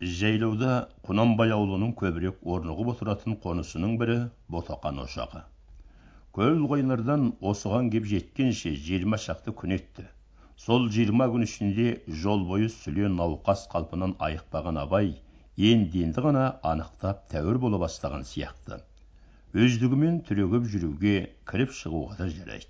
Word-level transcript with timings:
жайлауда 0.00 0.74
құнанбай 1.04 1.50
аулының 1.52 1.90
көбірек 2.00 2.38
орнығып 2.54 2.94
отыратын 2.94 3.36
қонысының 3.42 3.98
бірі 4.00 4.20
ботақан 4.48 5.02
ошағы. 5.02 5.42
Көл 6.32 6.64
қойлардан 6.70 7.34
осыған 7.52 7.90
кеп 7.92 8.06
жеткенше 8.08 8.72
жиырма 8.86 9.18
шақты 9.20 9.52
күн 9.52 9.76
етті 9.76 10.06
сол 10.64 10.88
жиырма 10.94 11.26
күн 11.32 11.44
ішінде 11.44 11.84
жол 12.22 12.42
бойы 12.48 12.66
сүле 12.72 13.08
науқас 13.12 13.66
қалпынан 13.74 14.16
айықпаған 14.26 14.80
абай 14.80 15.14
енді 15.68 16.02
енді 16.06 16.24
ғана 16.26 16.42
анықтап 16.70 17.22
тәуір 17.32 17.60
бола 17.62 17.80
бастаған 17.84 18.26
сияқты. 18.28 18.80
Өздігімен 19.52 20.20
түрегеп 20.28 20.68
жүруге 20.72 21.14
кіріп 21.50 21.72
шығуға 21.76 22.18
да 22.20 22.28
жарайды. 22.34 22.68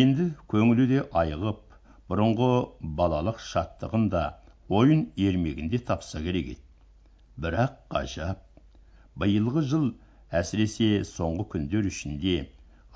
Енді 0.00 0.32
көңілі 0.52 0.86
де 0.90 1.04
айығып 1.22 1.62
бұрынғы 2.10 2.52
балалық 2.98 3.38
шаттығын 3.42 4.10
да 4.12 4.24
ойын 4.68 5.06
ермегінде 5.16 5.78
тапса 5.90 6.20
керек 6.22 6.52
еді. 6.54 6.62
Бірақ 7.40 7.78
ғажап. 7.94 8.44
Биылғы 9.18 9.62
жыл 9.72 9.86
әсіресе 10.40 10.90
соңғы 11.08 11.48
күндер 11.54 11.88
ішінде 11.90 12.36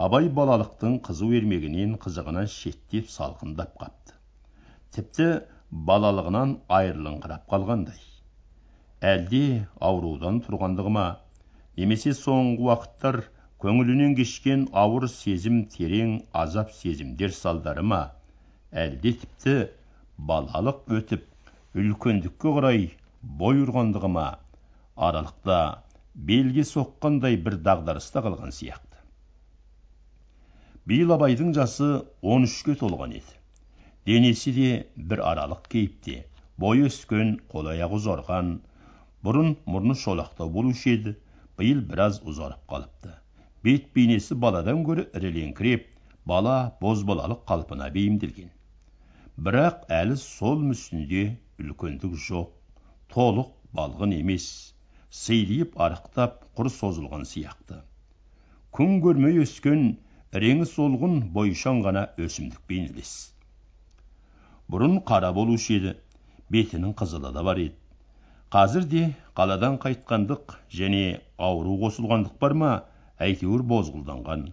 абай 0.06 0.28
балалықтың 0.38 0.98
қызу 1.06 1.30
ермегінен 1.38 1.96
қызығынан 2.04 2.48
шеттеп 2.52 3.08
салқындап 3.16 3.74
қапты. 3.80 4.16
Тіпті 4.92 5.28
балалығынан 5.90 6.56
айырылыңқырап 6.78 7.48
қалғандай. 7.52 8.00
Әлде 9.12 9.44
аурудан 9.90 10.42
тұрғандығы 10.44 10.92
ма 10.96 11.06
немесе 11.80 12.12
соңғы 12.18 12.68
уақыттар 12.68 13.22
көңілінен 13.64 14.16
кешкен 14.18 14.68
ауыр 14.84 15.08
сезім 15.10 15.64
терең 15.72 16.14
азап 16.44 16.72
сезімдер 16.76 17.32
салдары 17.36 17.82
ма 17.92 18.02
әлде 18.84 19.14
тіпті 19.22 19.54
балалық 20.30 20.84
өтіп 20.98 21.28
үлкендікке 21.72 22.50
қарай 22.56 22.82
бой 23.22 23.62
ұрғандығы 23.62 24.08
ма 24.12 24.26
аралықта 24.96 25.58
белге 26.14 26.64
соққандай 26.68 27.38
бір 27.44 27.56
дағдарыста 27.68 28.20
қалған 28.26 28.52
сияқты. 28.52 28.98
Биыл 30.84 31.14
абайдың 31.16 31.54
жасы 31.56 31.88
он 32.20 32.44
үшке 32.48 32.74
толған 32.76 33.14
еді. 33.16 33.38
Денесі 34.06 34.52
де 34.52 34.70
бір 34.96 35.22
аралық 35.30 35.68
кейіпте 35.72 36.26
бойы 36.60 36.88
өскен 36.90 37.36
қол 37.52 37.70
аяғы 37.72 38.00
ұзарған 38.00 38.52
бұрын 39.24 39.54
мұрны 39.64 39.96
шолақтау 39.96 40.50
болушы 40.52 40.96
еді 40.96 41.14
биыл 41.58 41.80
біраз 41.80 42.18
ұзарып 42.26 42.66
қалыпты. 42.68 43.14
Бет 43.62 43.92
бейнесі 43.94 44.34
баладан 44.34 44.82
гөрі 44.84 45.06
ірілеңкіреп 45.14 45.86
бала 46.26 46.74
бозбалалық 46.82 47.46
қалпына 47.48 47.88
бейімделген. 47.94 48.50
Бірақ 49.38 49.86
әлі 49.88 50.18
сол 50.20 50.60
мүсінде 50.66 51.38
үлкендік 51.60 52.14
жоқ 52.26 52.52
толық 53.14 53.50
балғын 53.78 54.14
емес 54.18 54.46
сыйлиып 55.22 55.74
арықтап 55.86 56.38
құр 56.56 56.70
созылған 56.76 57.26
сияқты. 57.28 57.82
Күн 58.76 59.00
көрмей 59.04 59.42
өскен 59.42 59.82
реңі 60.44 60.64
солғын 60.70 61.18
бойшаң 61.34 61.82
ғана 61.86 62.06
өсімдік 62.26 62.62
бейнелес. 62.68 63.12
Бұрын 64.72 64.98
қара 65.10 65.32
болушы 65.36 65.76
еді 65.76 65.92
бетінің 66.56 66.96
қызылы 66.96 67.32
да 67.36 67.44
бар 67.44 67.60
еді. 67.66 67.76
Қазір 68.52 68.88
де 68.94 69.04
қаладан 69.36 69.78
қайтқандық 69.84 70.56
және 70.78 71.20
ауру 71.50 71.76
қосылғандық 71.84 72.40
бар 72.40 72.56
ма 72.62 72.72
әйтеуір 73.28 73.64
бозғылданған. 73.68 74.50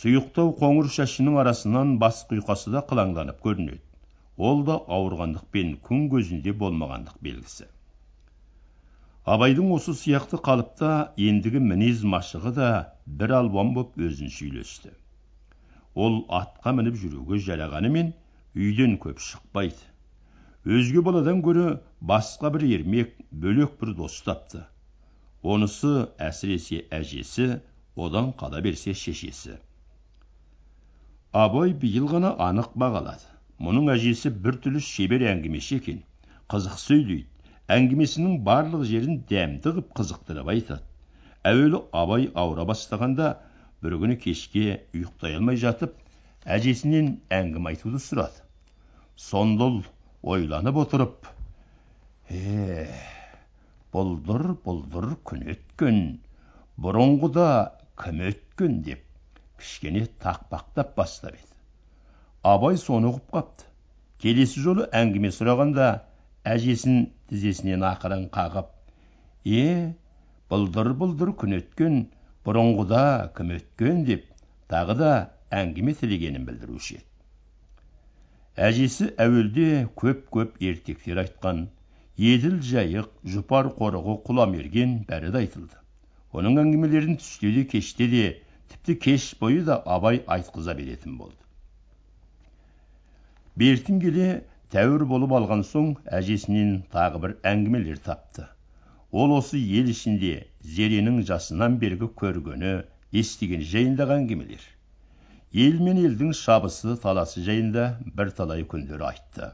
Сұйықтау 0.00 0.52
қоңыр 0.60 0.90
шашының 0.98 1.38
арасынан 1.42 1.96
бас 2.02 2.24
құйқасы 2.30 2.74
да 2.74 2.82
қылаңданып 2.90 3.38
көрінеді. 3.46 3.82
Ол 4.36 4.62
да 4.68 4.80
ауырғандық 4.98 5.48
пен 5.56 5.72
күн 5.88 6.10
көзінде 6.12 6.52
болмағандық 6.64 7.16
белгісі. 7.28 7.70
Абайдың 9.24 9.72
осы 9.78 9.96
сияқты 10.02 10.38
қалыпта 10.50 10.92
ендігі 11.16 11.64
мінез 11.72 12.04
машығы 12.04 12.54
да 12.60 12.70
бір 13.06 13.40
алуан 13.40 13.74
боп 13.74 13.98
өзінше 13.98 14.46
үйлесті 14.50 14.94
ол 15.96 16.16
атқа 16.38 16.74
мініп 16.76 16.96
жүруге 17.00 17.38
жарағанымен 17.44 18.10
үйден 18.54 18.96
көп 19.00 19.20
шықпайды. 19.26 19.80
Өзге 20.76 21.02
баладан 21.06 21.40
гөрі 21.46 21.66
басқа 22.10 22.50
бір 22.56 22.66
ермек 22.68 23.14
бөлек 23.30 23.78
бір 23.80 23.94
дос 24.00 24.18
тапты. 24.26 24.64
Онысы 25.42 26.08
әсіресе 26.20 26.82
әжесі 26.98 27.60
одан 27.96 28.32
қала 28.40 28.60
берсе 28.66 28.92
шешесі. 28.92 29.56
Абай 31.32 31.72
биыл 31.72 32.10
ғана 32.12 32.34
анық 32.48 32.74
бағалады. 32.76 33.35
Мұның 33.62 33.90
әжесі 33.94 34.30
біртүрлі 34.44 34.82
шебер 34.84 35.24
әңгімеші 35.32 35.78
екен. 35.80 36.02
Қызық 36.52 36.76
сөйлейді. 36.82 37.26
Әңгімесінің 37.76 38.40
барлық 38.46 38.84
жерін 38.86 39.22
дәмді 39.30 39.72
қып 39.78 39.88
қызықтырып 39.98 40.50
айтады. 40.52 40.84
Әуелі 41.50 41.80
абай 42.02 42.28
ауыра 42.42 42.66
бастағанда 42.68 43.30
бір 43.82 43.96
күні 44.02 44.18
кешке 44.22 44.66
ұйықтай 44.94 45.38
алмай 45.38 45.58
жатып 45.62 45.96
әжесінен 46.56 47.16
әңгіме 47.34 47.72
айтуды 47.72 48.02
сұрады. 48.02 48.44
Сонда 49.16 49.70
ойланып 50.22 50.78
отырып 50.84 51.26
е 52.30 52.86
бұлдыр 53.94 54.52
бұлдыр 54.64 55.12
күн 55.26 55.44
өткен 55.54 56.00
бұрынғыда 56.82 57.48
кім 58.02 58.22
өткен? 58.30 58.80
деп 58.86 59.02
кішкене 59.58 60.06
тақпақтап 60.22 60.94
бастап 60.96 61.34
еді. 61.34 61.55
Абай 62.46 62.76
соны 62.80 63.10
ұғып 63.10 63.36
қапты 63.36 63.70
келесі 64.22 64.62
жолы 64.64 64.84
әңгіме 65.00 65.32
сұрағанда 65.34 65.86
әжесін 66.56 67.06
тізесінен 67.30 67.84
ақырын 67.88 68.28
қағып 68.34 68.68
е 69.60 69.64
бұлдыр 70.52 70.92
бұлдыр 71.00 71.32
күн 71.40 71.56
өткен 71.58 71.96
бұрынғыда 72.46 73.02
кім 73.36 73.50
өткен? 73.56 74.04
деп 74.06 74.28
тағы 74.70 74.94
да 75.00 75.12
әңгіме 75.60 75.94
тілегенін 75.98 76.44
білдіруші 76.46 76.98
еді. 76.98 77.04
Әжесі 78.68 79.08
әуелде 79.24 79.66
көп 80.02 80.22
көп 80.36 80.60
ертектер 80.70 81.18
айтқан 81.24 81.64
еділ 82.28 82.60
жайық 82.68 83.10
жұпар 83.32 83.72
қорығы 83.80 84.16
құламерген 84.28 84.94
бәрі 85.10 85.32
де 85.34 85.42
айтылды. 85.42 85.82
Оның 86.32 86.62
әңгімелерін 86.62 87.18
түсте 87.22 87.50
де 87.58 87.66
кеште 87.74 88.08
де 88.14 88.24
тіпті 88.70 88.96
кеш 89.08 89.32
бойы 89.40 89.64
да 89.66 89.80
абай 89.98 90.22
айтқыза 90.38 90.78
беретін 90.78 91.18
болды. 91.18 91.45
Бертін 93.60 94.00
келе 94.04 94.28
тәуір 94.74 95.06
болып 95.10 95.34
алған 95.40 95.64
соң 95.70 95.92
әжесінен 96.20 96.72
тағы 96.92 97.20
бір 97.24 97.36
әңгімелер 97.52 98.00
тапты. 98.08 98.46
Ол 99.12 99.32
осы 99.38 99.58
ел 99.58 99.88
ішінде 99.92 100.32
зеренің 100.76 101.22
жасынан 101.28 101.78
бергі 101.82 102.10
көргені 102.22 102.72
естіген 103.20 103.62
жайындағы 103.74 104.18
әңгімелер 104.20 104.72
ел 105.64 105.78
мен 105.80 106.02
елдің 106.02 106.34
шабысы 106.36 106.96
таласы 107.02 107.40
жайында 107.46 107.84
бірталай 108.18 108.64
күндер 108.72 109.04
айтты. 109.08 109.46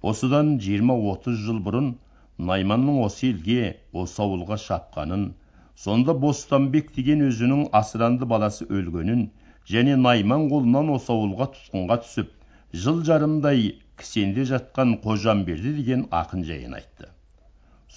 Осыдан 0.00 0.54
жиырма 0.64 0.94
отыз 1.10 1.42
жыл 1.44 1.58
бұрын 1.66 1.90
найманның 2.50 3.02
осы 3.04 3.26
елге 3.32 3.74
осы 3.92 4.22
ауылға 4.24 4.56
шапқанын 4.62 5.26
сонда 5.84 6.14
бостанбек 6.24 6.94
деген 6.94 7.26
өзінің 7.26 7.66
асыранды 7.80 8.30
баласы 8.32 8.68
өлгенін 8.70 9.26
және 9.74 9.98
найман 10.06 10.48
қолынан 10.54 10.94
осы 10.96 11.12
ауылға 11.12 11.50
тұтқынға 11.58 12.00
түсіп 12.06 12.32
жыл 12.74 13.02
жарымдай 13.06 13.66
кісенде 14.00 14.44
жатқан 14.50 14.96
қожамберді 15.02 15.72
деген 15.76 16.00
ақын 16.20 16.40
жайын 16.48 16.72
айтты. 16.74 17.10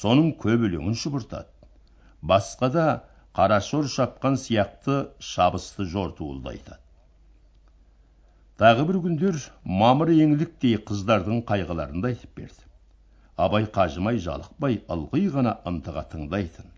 Соның 0.02 0.36
көп 0.44 0.68
өлеңін 0.68 0.98
шұбыртады. 1.02 1.50
Басқа 2.22 2.70
да 2.76 2.84
қарашор 3.38 3.88
шапқан 3.90 4.38
сияқты 4.38 4.98
шабысты 5.30 5.88
жортуылды 5.94 6.52
айтады. 6.52 6.82
Тағы 8.62 8.86
бір 8.90 9.00
күндер 9.06 9.40
мамыр 9.82 10.12
еңліктей 10.14 10.78
қыздардың 10.90 11.42
қайғыларын 11.50 12.04
да 12.06 12.12
айтып 12.14 12.38
берді. 12.38 12.68
Абай 13.38 13.66
қажымай 13.74 14.22
жалықпай 14.22 14.80
ылғи 14.94 15.24
ғана 15.34 15.56
ынтыға 15.72 16.06
тыңдайтын. 16.14 16.70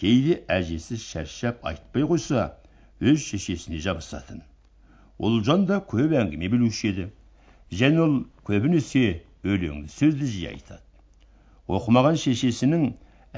Кейде 0.00 0.42
әжесі 0.52 1.00
шаршап 1.00 1.64
айтпай 1.64 2.04
қойса 2.12 2.50
өз 3.00 3.24
шешесіне 3.24 3.80
жабысатын. 3.88 4.44
Ұлжан 5.24 5.64
да 5.68 5.78
көп 5.92 6.12
әңгіме 6.20 6.48
білуші 6.52 6.88
еді 6.92 7.04
және 7.80 8.02
ол 8.04 8.16
көбінесе 8.48 9.04
өлеңді 9.52 9.92
сөзді 9.94 10.28
жиі 10.32 10.50
айтады 10.50 11.76
оқымаған 11.78 12.18
шешесінің 12.22 12.84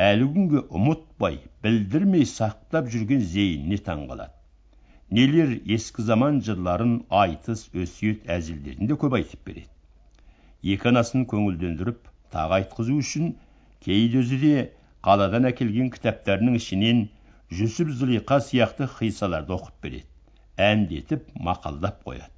әлі 0.08 0.26
күнге 0.34 0.64
ұмытпай 0.78 1.38
білдірмей 1.66 2.26
сақтап 2.32 2.90
жүрген 2.94 3.22
зейініне 3.34 3.78
таң 3.90 4.04
қалады 4.10 5.16
нелер 5.20 5.54
ескі 5.78 6.08
заман 6.10 6.42
жырларын 6.48 6.98
айтыс 7.22 7.64
өсиет 7.84 8.26
әзілдерін 8.38 8.90
де 8.90 8.98
көп 9.04 9.16
айтып 9.20 9.46
береді 9.48 10.74
екі 10.74 10.90
анасын 10.92 11.24
көңілдендіріп 11.30 12.12
тағы 12.34 12.58
айтқызу 12.58 12.98
үшін 13.04 13.32
кейде 13.86 14.24
өзі 14.24 14.42
де 14.42 14.68
қаладан 15.06 15.46
әкелген 15.54 15.94
кітаптарының 15.94 16.58
ішінен 16.58 17.06
жүсіп 17.60 17.94
зылиқа 18.02 18.42
сияқты 18.50 18.90
қиссаларды 18.98 19.54
оқып 19.56 19.84
береді 19.86 20.08
әндетіп 20.58 21.30
мақалдап 21.48 22.02
қояды. 22.06 22.30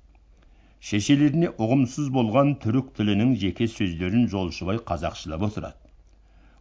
Шешелеріне 0.80 1.50
ұғымсыз 1.60 2.08
болған 2.12 2.54
түрік 2.62 2.94
тілінің 2.96 3.34
жеке 3.40 3.66
сөздерін 3.68 4.28
жолшыбай 4.32 4.78
қазақшылап 4.90 5.44
отырады. 5.50 5.76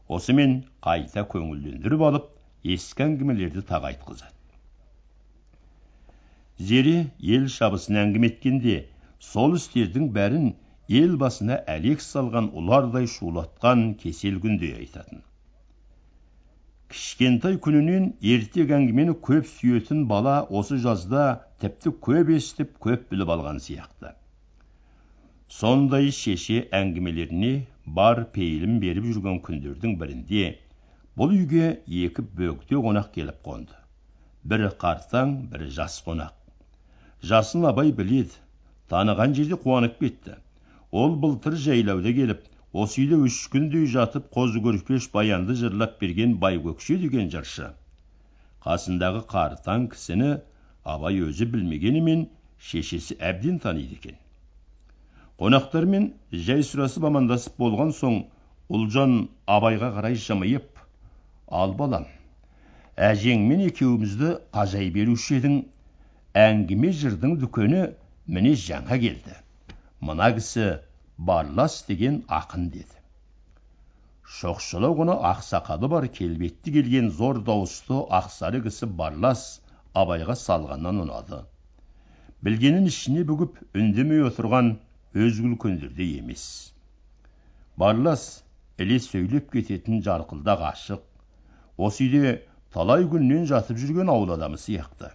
Осымен 0.09 0.57
қайта 0.83 1.23
көңілдендіріп 1.33 2.03
алып 2.09 2.27
ескі 2.75 3.05
әңгімелерді 3.05 3.63
тағы 3.69 3.93
айтқызады. 3.93 4.35
Зере 6.59 6.95
ел 7.35 7.47
шабысын 7.47 8.01
әңгіме 8.01 8.33
еткенде 8.33 8.75
сол 9.23 9.55
істердің 9.55 10.09
бәрін 10.15 10.51
ел 10.91 11.15
басына 11.21 11.61
әлек 11.71 12.03
салған 12.03 12.49
ұлардай 12.59 13.07
шулатқан 13.07 13.93
кесел 14.01 14.41
күндей 14.43 14.73
айтатын. 14.81 15.21
Кішкентай 16.89 17.59
күнінен 17.63 18.15
ертек 18.35 18.73
әңгімені 18.75 19.13
көп 19.27 19.47
сүйетін 19.47 20.07
бала 20.09 20.41
осы 20.49 20.79
жазда 20.81 21.27
тіпті 21.61 21.91
көп 22.05 22.29
естіп 22.35 22.77
көп 22.85 23.05
біліп 23.11 23.31
алған 23.35 23.57
сияқты. 23.63 24.13
Сондай 25.59 26.11
шеше 26.15 26.61
әңгімелеріне 26.79 27.51
бар 27.99 28.21
пейілін 28.35 28.77
беріп 28.83 29.07
жүрген 29.09 29.39
күндердің 29.47 29.95
бірінде 30.01 30.43
бұл 31.19 31.33
үйге 31.35 31.71
екі 32.03 32.23
бөгде 32.39 32.79
қонақ 32.85 33.09
келіп 33.15 33.41
қонды. 33.47 33.75
Бірі 34.51 34.69
қартаң 34.83 35.33
бірі 35.51 35.67
жас 35.79 35.97
қонақ. 36.05 36.35
Жасын 37.31 37.65
абай 37.71 37.91
біледі 37.97 38.39
таныған 38.93 39.35
жерде 39.39 39.57
қуанып 39.63 39.97
кетті. 39.99 40.37
Ол 40.91 41.17
былтыр 41.23 41.57
жайлауда 41.65 42.13
келіп 42.19 42.45
осы 42.83 43.01
үйде 43.03 43.19
үш 43.25 43.41
күндей 43.51 43.89
жатып 43.95 44.29
қозы 44.35 44.61
көрпеш 44.63 45.09
баянды 45.11 45.57
жырлап 45.59 45.99
берген 45.99 46.37
байкөкше 46.45 47.01
деген 47.03 47.27
жыршы. 47.33 47.73
Қасындағы 48.63 49.25
қартаң 49.33 49.89
кісіні 49.91 50.31
абай 50.83 51.21
өзі 51.25 51.47
білмегенімен 51.53 52.27
шешесі 52.69 53.17
әбден 53.19 53.59
таниды 53.63 53.97
екен. 53.99 54.17
Қонақтармен 55.39 56.11
жай 56.47 56.63
сұрасып 56.67 57.07
амандасып 57.09 57.55
болған 57.63 57.93
соң 57.95 58.21
ұлжан 58.69 59.15
абайға 59.47 59.93
қарай 59.97 60.19
жымиып 60.27 60.83
ал 61.61 61.73
балам 61.79 62.07
әжеңмен 63.09 63.65
екеумізді 63.69 64.35
қажай 64.55 64.91
беруші 64.95 65.39
едің. 65.39 65.59
Әңгіме 66.39 66.91
жырдың 66.93 67.39
дүкені 67.41 67.87
міне 68.27 68.53
жаңа 68.67 68.99
келді. 69.01 69.35
Мына 70.05 70.29
кісі 70.35 70.67
барлас 71.17 71.81
деген 71.87 72.23
ақын 72.27 72.69
деді 72.75 72.99
шоқшылау 74.37 74.93
ғана 74.99 75.15
ақсақалы 75.31 75.87
бар 75.91 76.05
келбетті 76.17 76.73
келген 76.75 77.09
зор 77.19 77.39
дауысты 77.47 77.97
ақсары 78.19 78.61
кісі 78.65 78.87
барлас 79.01 79.45
абайға 79.97 80.35
салғаннан 80.39 81.01
ұнады. 81.03 81.43
Білгенін 82.45 82.87
ішіне 82.89 83.23
бүгіп 83.27 83.57
үндемей 83.75 84.23
отырған 84.27 84.75
өзге 85.15 85.47
үлкендердей 85.49 86.17
емес. 86.19 86.43
Барлас 87.77 88.43
іле 88.77 88.99
сөйлеп 89.03 89.49
кететін 89.53 90.03
жарқылдақ 90.05 90.63
ашық 90.69 91.03
осы 91.87 92.05
үйде 92.05 92.35
талай 92.75 93.07
күннен 93.11 93.47
жатып 93.49 93.79
жүрген 93.81 94.11
ауыл 94.13 94.35
адамы 94.35 94.59
сияқты. 94.61 95.11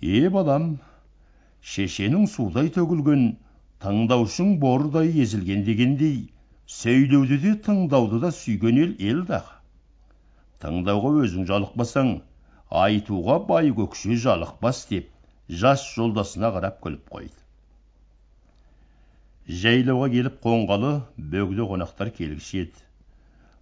Е 0.00 0.28
балам 0.32 0.78
шешенің 1.60 2.26
судай 2.34 2.70
төгілген 2.74 3.24
тыңдаушың 3.84 4.56
бордай 4.62 5.12
езілген 5.22 5.64
дегендей 5.66 6.30
сөйлеуді 6.80 7.40
де 7.44 7.54
тыңдауды 7.66 8.20
да 8.24 8.30
сүйген 8.34 8.80
ел 8.80 8.94
ел 9.12 9.22
дағы 9.28 9.58
тыңдауға 10.64 11.12
өзің 11.24 11.46
жалықпасаң 11.50 12.10
айтуға 12.70 13.38
бай 13.46 13.70
көкше 13.74 14.16
жалықпас 14.24 14.84
деп 14.90 15.08
жас 15.62 15.82
жолдасына 15.96 16.50
қарап 16.54 16.76
күліп 16.84 17.08
қойды. 17.10 17.34
Жайлауға 19.62 20.08
келіп 20.12 20.36
қонғалы 20.44 20.92
бөгде 21.32 21.66
қонақтар 21.66 22.12
келгіші 22.14 22.60
еді. 22.64 22.84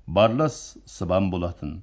Барлас 0.06 0.76
сыбан 0.84 1.30
болатын. 1.32 1.78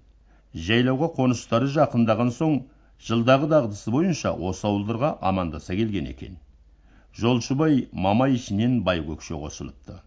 Жайлауға 0.54 1.10
қоныстары 1.18 1.72
жақындаған 1.74 2.30
соң 2.36 2.60
жылдағы 3.07 3.50
дағдысы 3.50 3.92
бойынша 3.95 4.36
осы 4.50 4.68
ауылдарға 4.69 5.16
амандаса 5.22 5.75
келген 5.75 6.12
екен. 6.13 6.38
Жолшыбай 7.18 7.88
мамай 7.92 8.38
ішінен 8.38 8.83
байкөкше 8.86 9.39
қосылыпты. 9.42 9.98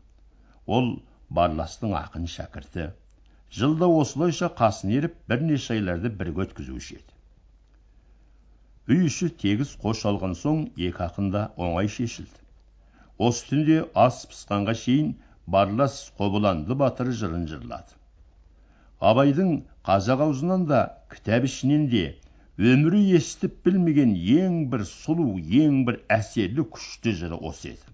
Ол 0.67 1.03
барластың 1.31 1.99
ақын 1.99 2.31
шәкірті. 2.31 2.93
Жылда 3.57 3.87
осылайша 4.01 4.51
қасын 4.59 4.91
еріп 4.99 5.15
бірнеше 5.31 5.75
айларды 5.77 6.11
бірге 6.21 6.45
өткізуші 6.45 6.99
еді. 6.99 7.15
Үй 8.93 9.07
іші 9.09 9.29
тегіс 9.43 9.73
қош 9.85 10.03
алған 10.11 10.35
соң 10.43 10.61
екі 10.77 11.05
ақын 11.07 11.31
да 11.33 11.47
оңай 11.57 11.89
шешілді. 11.95 12.45
Осы 13.19 13.49
түнде 13.49 13.79
ас 14.05 14.21
пысқанға 14.31 14.75
шейін 14.83 15.15
барлас 15.57 15.97
қобыланды 16.21 16.77
батыр 16.83 17.11
жырын 17.21 17.49
жырлады. 17.51 17.97
Абайдың 19.01 19.51
қазақ 19.89 20.25
аузынан 20.29 20.67
да 20.71 20.81
кітап 21.13 21.49
ішінен 21.49 21.89
де 21.93 22.05
өмірі 22.59 23.01
естіп 23.17 23.61
білмеген 23.65 24.15
ең 24.37 24.63
бір 24.73 24.85
сұлу 24.93 25.29
ең 25.65 25.85
бір 25.89 26.01
әсерлі 26.19 26.69
күшті 26.77 27.17
жыры 27.21 27.41
осы 27.51 27.73
еді. 27.75 27.93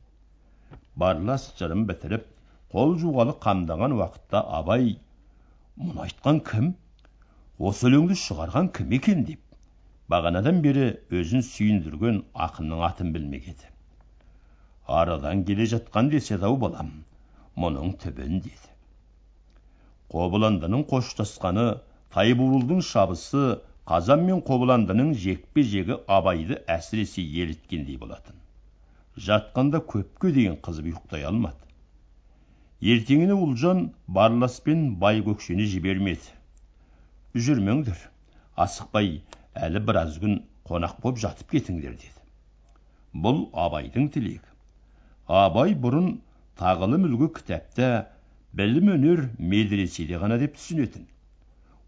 Барлас 0.96 1.50
жырын 1.58 1.86
бітіріп 1.90 2.26
қол 2.74 2.96
жуғалы 3.02 3.34
қамдаған 3.44 3.94
уақытта 3.98 4.40
абай 4.60 4.94
мұны 5.82 6.04
айтқан 6.04 6.36
кім? 6.46 6.66
Осы 7.68 7.88
өлеңді 7.88 8.16
шығарған 8.20 8.68
кім 8.76 8.92
екен 8.98 9.24
деп. 9.30 9.40
Бағанадан 10.12 10.60
бері 10.66 10.84
өзін 11.20 11.42
сүйіндірген 11.46 12.20
ақынның 12.46 12.84
атын 12.88 13.10
білмек 13.14 13.48
еді. 13.52 13.70
Арадан 14.98 15.42
келе 15.48 15.66
жатқан 15.72 16.10
деседі 16.12 16.46
ау 16.50 16.58
балам 16.64 16.92
мұның 17.64 17.96
түбін 18.04 18.38
деді. 18.44 18.70
Қобыландының 20.14 20.86
қоштасқаны 20.92 21.66
тайбурылдың 22.14 22.84
шабысы 22.92 23.44
қазан 23.90 24.22
мен 24.28 24.44
қобыландының 24.46 25.12
жекпе 25.26 25.66
жегі 25.74 25.98
абайды 26.18 26.60
әсіресе 26.76 27.24
еліткендей 27.42 27.98
болатын. 27.98 28.38
Жатқанда 29.16 29.82
көпке 29.94 30.30
дейін 30.38 30.60
қызып 30.68 30.92
ұйықтай 30.92 31.26
алмады. 31.26 31.63
Ертеңіне 32.84 33.36
ұлжан 33.40 33.78
барлас 34.16 34.58
пен 34.64 34.80
байкөкшені 35.00 35.64
жібермеді. 35.72 36.32
Жүрмеңдер 37.46 38.00
асықпай 38.64 39.08
әлі 39.66 39.80
біраз 39.88 40.18
күн 40.20 40.34
қонақ 40.68 40.98
боп 41.04 41.20
жатып 41.22 41.54
кетіңдер 41.54 41.94
деді. 41.96 42.20
Бұл 43.24 43.46
абайдың 43.66 44.10
тілегі. 44.12 44.52
Абай 45.26 45.72
бұрын 45.86 46.18
тағылым 46.60 47.06
үлгі 47.08 47.30
кітапта 47.38 47.88
білім 48.52 48.92
өнер 48.98 49.24
медреседе 49.38 50.20
ғана 50.20 50.36
деп 50.42 50.58
түсінетін. 50.58 51.08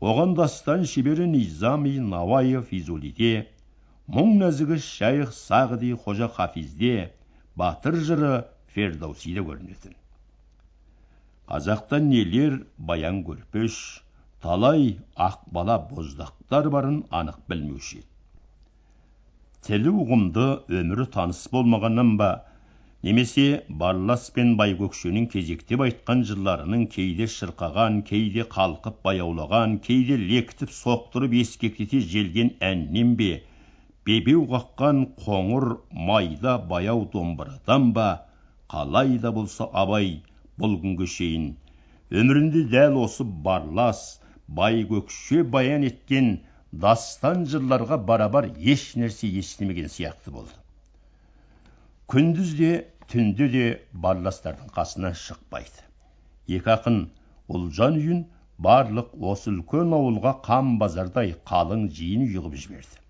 Оған 0.01 0.33
дастан 0.39 0.89
шебері 0.89 1.29
низами 1.29 1.99
науаев 2.01 2.71
физулиде 2.73 3.47
мұң 4.09 4.35
нәзігі 4.41 4.81
шайх 4.81 5.37
сағди 5.37 5.93
қожа 6.07 6.33
хафизде 6.41 7.11
батыр 7.57 8.01
жыры 8.09 8.35
фердаусиде 8.73 9.45
көрінетін. 9.45 9.93
Қазақта 11.51 11.99
нелер 12.03 12.55
баян 12.91 13.23
көрпеш 13.27 13.75
талай 14.43 14.97
ақбала 15.29 15.77
боздақтар 15.91 16.69
барын 16.75 16.99
анық 17.21 17.39
білмеуші 17.53 18.01
еді. 18.01 18.09
Тілі 19.67 19.93
ұғымды 20.03 20.49
өмірі 20.81 21.07
таныс 21.15 21.45
болмағаннан 21.55 22.13
ба 22.21 22.31
немесе 23.07 23.47
барлас 23.83 24.27
пен 24.35 24.53
байкөкшенің 24.61 25.31
кезектеп 25.33 25.87
айтқан 25.87 26.27
жырларының 26.29 26.85
кейде 26.97 27.31
шырқаған 27.39 28.03
кейде 28.11 28.47
қалқып 28.59 29.01
баяулаған 29.07 29.79
кейде 29.89 30.19
лекітіп 30.27 30.75
соқтырып 30.83 31.41
ескектете 31.43 32.01
желген 32.15 32.55
әннен 32.71 33.15
бе 33.21 33.33
бебеу 34.07 34.47
қаққан 34.55 35.05
қоңыр 35.27 35.73
майда 36.11 36.59
баяу 36.73 37.05
домбырадан 37.13 37.93
ба 37.99 38.09
қалай 38.75 39.19
да 39.27 39.33
болса 39.39 39.71
абай 39.85 40.17
бұл 40.61 40.77
күнге 40.83 41.07
шейін. 41.13 41.47
Өмірінде 42.11 42.65
дәл 42.73 42.99
осы 43.03 43.25
барлас 43.47 44.03
байкөкше 44.59 45.43
баян 45.57 45.87
еткен 45.89 46.31
дастан 46.85 47.45
жырларға 47.51 47.99
барабар 48.11 48.49
еш 48.75 48.93
нәрсе 49.01 49.31
естімеген 49.41 49.91
сияқты 49.93 50.33
болды. 50.35 50.55
Күндіз 52.13 52.55
де 52.61 52.71
түнде 53.11 53.49
де 53.55 53.65
барластардың 54.07 54.71
қасынан 54.77 55.17
шықпайды. 55.19 55.83
Екі 56.47 56.73
ақын 56.77 57.01
ұлжан 57.51 57.99
үйін 57.99 58.23
барлық 58.63 59.11
осы 59.33 59.51
үлкен 59.51 59.93
ауылға 59.97 60.37
қан 60.47 60.77
базардай 60.83 61.35
қалың 61.51 61.89
жиын 61.97 62.29
ұйығып 62.29 62.55
жіберді. 62.63 63.03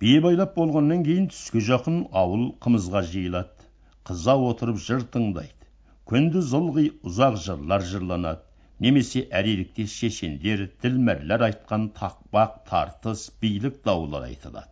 Бие 0.00 0.20
байлап 0.22 0.54
болғаннан 0.56 1.02
кейін 1.06 1.28
түске 1.32 1.60
жақын 1.64 2.00
ауыл 2.22 2.48
қымызға 2.64 3.04
жиылады. 3.10 3.68
Қыза 4.04 4.34
отырып 4.50 4.80
жыр 4.86 5.04
тыңдайды. 5.14 5.63
Күндіз 6.10 6.52
ылғи 6.58 6.84
ұзақ 7.10 7.38
жырлар 7.46 7.86
жырланады. 7.90 8.42
Немесе 8.84 9.22
әрелікте 9.40 9.86
шешендер 9.88 10.66
ділмәрлер 10.82 11.44
айтқан 11.46 11.88
тақпақ 11.98 12.56
тартыс 12.68 13.28
билік 13.42 13.80
даулар 13.86 14.26
айтылады. 14.28 14.68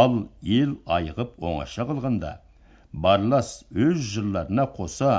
Ал 0.00 0.16
ел 0.56 0.76
айығып 0.96 1.40
оңаша 1.50 1.86
қалғанда 1.88 2.36
барлас 2.92 3.52
өз 3.86 4.02
жырларына 4.12 4.66
қоса 4.76 5.14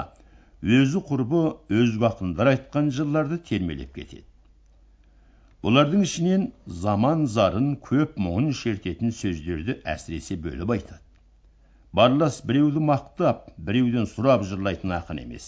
өзі 0.79 1.01
құрбы 1.09 1.41
өзге 1.81 2.07
ақындар 2.11 2.53
айтқан 2.53 2.91
жырларды 2.95 3.41
термелеп 3.49 3.95
кетеді. 3.97 4.23
Бұлардың 5.65 6.05
ішінен 6.07 6.47
заман 6.83 7.25
зарын 7.29 7.73
көп 7.89 8.15
мұңын 8.27 8.53
шертетін 8.61 9.11
сөздерді 9.17 9.81
әсіресе 9.95 10.37
бөліп 10.45 10.77
айтады. 10.77 11.01
Барлас 11.93 12.39
біреуді 12.47 12.79
мақтап 12.87 13.49
біреуден 13.59 14.05
сұрап 14.07 14.45
жырлайтын 14.47 14.93
ақын 14.95 15.17
емес. 15.25 15.47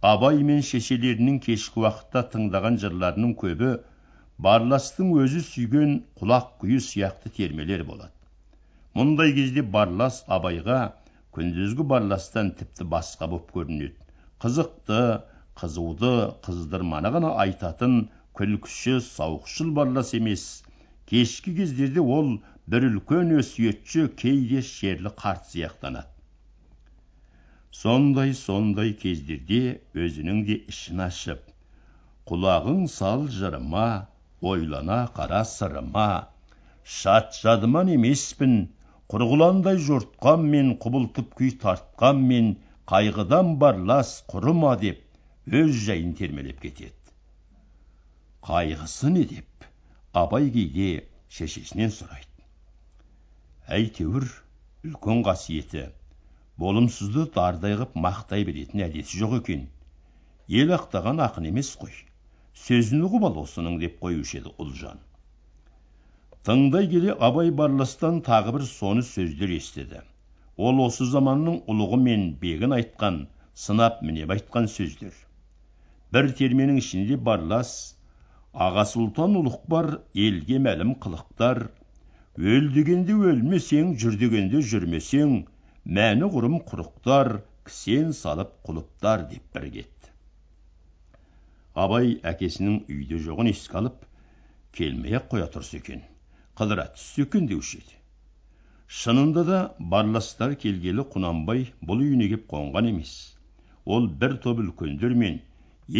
Абай 0.00 0.40
мен 0.48 0.62
шешелерінің 0.64 1.42
кешкі 1.44 1.82
уақытта 1.82 2.22
тыңдаған 2.32 2.78
жырларының 2.80 3.34
көбі 3.42 3.74
барластың 4.46 5.12
өзі 5.20 5.42
сүйген 5.44 5.92
құлақ 6.20 6.48
күйі 6.62 6.80
сияқты 6.88 7.32
термелер 7.36 7.84
болады. 7.84 8.12
Мұндай 8.96 9.34
кезде 9.36 9.64
барлас 9.76 10.22
абайға 10.38 10.80
күндізгі 11.36 11.84
барластан 11.92 12.54
тіпті 12.56 12.88
басқа 12.96 13.28
боп 13.28 13.52
көрінеді. 13.52 13.92
Қызықты 14.40 15.02
қызуды 15.60 16.14
қыздырманы 16.46 17.12
ғана 17.12 17.36
айтатын 17.44 18.06
күлкіші 18.36 19.02
сауықшыл 19.04 19.76
барлас 19.76 20.14
емес. 20.16 20.62
Кешкі 21.10 21.52
кездерде 21.60 22.00
ол 22.00 22.38
бір 22.72 22.84
үлкен 22.88 23.28
өсиетші 23.40 24.08
кейде 24.20 24.60
шерлі 24.68 25.12
қарт 25.22 25.44
сияқтанады 25.52 26.10
сондай 27.80 28.32
сондай 28.38 28.90
кездерде 29.02 29.60
өзінің 30.06 30.40
де 30.48 30.56
ішін 30.72 31.04
ашып 31.06 31.44
құлағың 32.30 32.82
сал 32.96 33.26
жырыма 33.36 33.86
ойлана 34.52 34.98
қара 35.18 35.44
сырыма 35.52 36.08
шат 36.98 37.38
жадыман 37.44 37.94
емеспін 37.94 38.58
құрғыландай 39.14 39.78
жортқан 39.88 40.46
мен 40.54 40.74
құбылтып 40.82 41.34
күй 41.38 41.54
тартқан 41.62 42.26
мен 42.30 42.52
қайғыдан 42.92 43.56
барлас 43.62 44.16
құрыма 44.32 44.76
деп 44.82 45.54
өз 45.62 45.74
жайын 45.86 46.14
термелеп 46.18 46.62
кетеді 46.66 47.14
қайғысы 48.48 49.12
не 49.18 49.26
деп 49.34 49.68
абай 50.24 50.50
кейде 50.56 50.88
шешесінен 51.38 51.94
сұрайды 51.94 52.25
әйтеуір 53.66 54.24
үлкен 54.86 55.22
қасиеті. 55.26 55.88
Болымсызды 56.62 57.24
дардай 57.34 57.74
ғып 57.80 57.96
мақтай 57.98 58.44
беретін 58.46 58.84
әдеті 58.86 59.18
жоқ 59.20 59.32
екен. 59.40 59.64
Ел 60.48 60.70
ақтаған 60.76 61.18
ақын 61.24 61.48
емес 61.50 61.72
қой. 61.80 61.96
Сөзін 62.66 63.02
ұғып 63.08 63.26
ал 63.28 63.40
осының 63.42 63.80
деп 63.82 63.98
қоюшы 64.04 64.38
еді 64.38 64.52
ұлжан. 64.62 65.00
Тыңдай 66.46 66.86
келе 66.92 67.16
абай 67.28 67.50
барластан 67.50 68.20
тағы 68.28 68.54
бір 68.56 68.66
соны 68.70 69.02
сөздер 69.02 69.50
естіді. 69.56 70.04
Ол 70.56 70.78
осы 70.84 71.08
заманның 71.10 71.64
ұлығы 71.66 71.98
мен 72.02 72.28
бегін 72.42 72.76
айтқан 72.76 73.24
сынап 73.66 73.98
мінеп 74.06 74.30
айтқан 74.36 74.70
сөздер. 74.70 75.12
Бір 76.14 76.30
терменің 76.38 76.78
ішінде 76.78 77.18
барлас 77.18 77.72
аға 78.54 78.86
сұлтан 78.92 79.34
ұлық 79.42 79.66
бар 79.74 79.90
елге 80.14 80.62
мәлім 80.62 80.94
қылықтар 81.02 81.66
өл 82.36 82.72
дегенде 82.78 83.16
өлмесең 83.32 83.94
жүр 84.00 84.20
дегенде 84.22 84.62
жүрмесең 84.72 85.36
мәні 86.00 86.32
құрым 86.36 86.58
құрықтар 86.70 87.36
кісен 87.68 88.12
салып 88.24 88.58
құлыптар 88.68 89.28
деп 89.30 89.46
бір 89.56 89.70
кетті 89.78 89.96
абай 91.76 92.14
әкесінің 92.30 92.76
үйде 92.92 93.18
жоғын 93.24 93.50
еске 93.50 93.76
алып 93.80 94.04
келмей 94.76 95.16
ақ 95.18 95.28
қоя 95.32 95.48
тұрса 95.52 95.76
екен. 95.78 96.00
Қыдыра 96.56 96.86
түссе 96.94 97.26
екен 97.26 97.48
деуші 97.50 97.82
еді. 97.82 97.98
Шынында 99.00 99.44
да 99.48 99.58
барластар 99.92 100.54
келгелі 100.62 101.04
құнанбай 101.12 101.66
бұл 101.90 102.00
үйіне 102.06 102.30
кеп 102.32 102.46
қонған 102.52 102.88
емес. 102.92 103.12
Ол 103.84 104.08
бір 104.08 104.38
топ 104.44 104.62
үлкендермен 104.64 105.40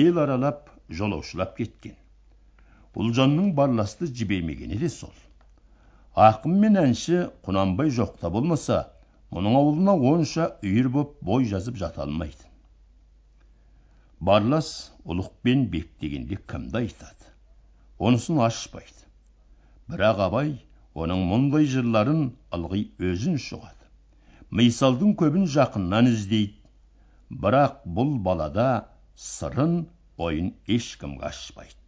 ел 0.04 0.20
аралап 0.24 0.70
жолаушылап 0.88 1.56
кеткен. 1.58 1.96
Ұлжанның 2.96 3.52
барласты 3.58 4.08
жібермегені 4.08 4.80
де 4.80 4.88
сол. 4.88 5.12
Ақын 6.16 6.52
мен 6.60 6.78
әнші 6.80 7.26
құнанбай 7.44 7.90
жоқта 7.92 8.30
болмаса 8.32 8.78
мұның 9.36 9.56
аулына 9.58 9.94
онша 10.10 10.46
үйір 10.64 10.88
боп 10.94 11.18
бой 11.20 11.44
жазып 11.50 11.76
жата 11.76 12.06
алмайды. 12.06 12.46
Барлас 14.20 14.70
ұлық 15.04 15.28
пен 15.44 15.66
бек 15.68 15.90
дегенде 16.00 16.38
кімді 16.48 16.80
айтады? 16.80 17.28
Онысын 17.98 18.40
ашпайды. 18.40 19.04
Бірақ 19.92 20.22
абай 20.24 20.54
оның 20.96 21.26
мұндай 21.28 21.68
жырларын 21.68 22.30
ылғи 22.56 22.86
өзін 23.10 23.36
шұғады. 23.36 23.90
Мисалдың 24.50 25.12
көбін 25.20 25.44
жақыннан 25.52 26.08
іздейді. 26.14 26.56
Бірақ 27.28 27.82
бұл 27.84 28.16
балада 28.24 28.86
сырын 29.20 29.82
ойын 30.16 30.54
ешкімге 30.66 31.28
ашпайды. 31.28 31.85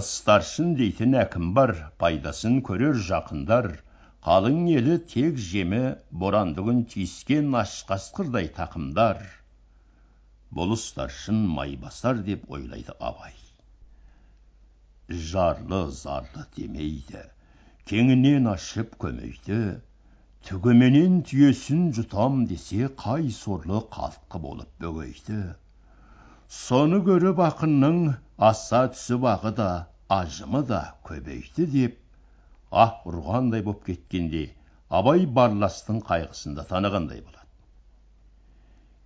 Ыстаршын 0.00 0.70
дейтін 0.78 1.16
әкім 1.22 1.48
бар 1.56 1.72
пайдасын 2.02 2.60
көрер 2.68 3.00
жақындар. 3.08 3.68
Қалың 4.26 4.58
елі 4.78 4.96
тек 5.12 5.40
жемі 5.50 5.82
борандығын 6.22 6.84
тиіскен 6.92 7.52
аш 7.62 7.74
тақымдар. 7.88 9.20
Бұл 10.58 10.76
старшын 10.86 11.44
майбасар 11.58 12.24
деп 12.30 12.48
ойлайды 12.50 12.96
абай. 13.10 13.36
Жарлы 15.08 15.84
зарлы 16.02 16.46
демейді 16.56 17.26
кеңінен 17.90 18.46
ашып 18.50 18.94
көмейді. 19.02 19.62
Түгіменен 20.48 21.18
түйесін 21.28 21.90
жұтам 21.96 22.44
десе 22.50 22.88
қай 23.02 23.28
сорлы 23.38 23.82
қалтқы 23.96 24.40
болып 24.46 24.70
бөгейді. 24.84 25.40
Соны 26.60 27.02
көріп 27.10 27.44
ақынның 27.48 28.00
аса 28.52 28.86
түсіп 28.94 29.28
ағы 29.34 29.54
да 29.60 29.68
ажымы 30.20 30.64
да 30.72 30.82
көбейді 31.10 31.68
деп 31.76 32.00
ах 32.86 33.06
ұрғандай 33.12 33.64
боп 33.68 33.86
кеткенде 33.90 34.48
абай 35.02 35.28
барластың 35.38 36.02
қайғысында 36.10 36.68
танығандай 36.72 37.22
болады 37.22 37.42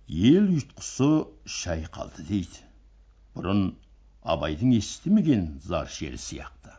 ел 0.07 0.45
ұйтқысы 0.55 1.07
шайқалды 1.51 2.23
дейді. 2.29 2.61
Бұрын 3.35 3.63
абайдың 4.23 4.71
естімеген 4.77 5.59
зар 5.59 5.89
шері 5.91 6.19
сияқты. 6.25 6.71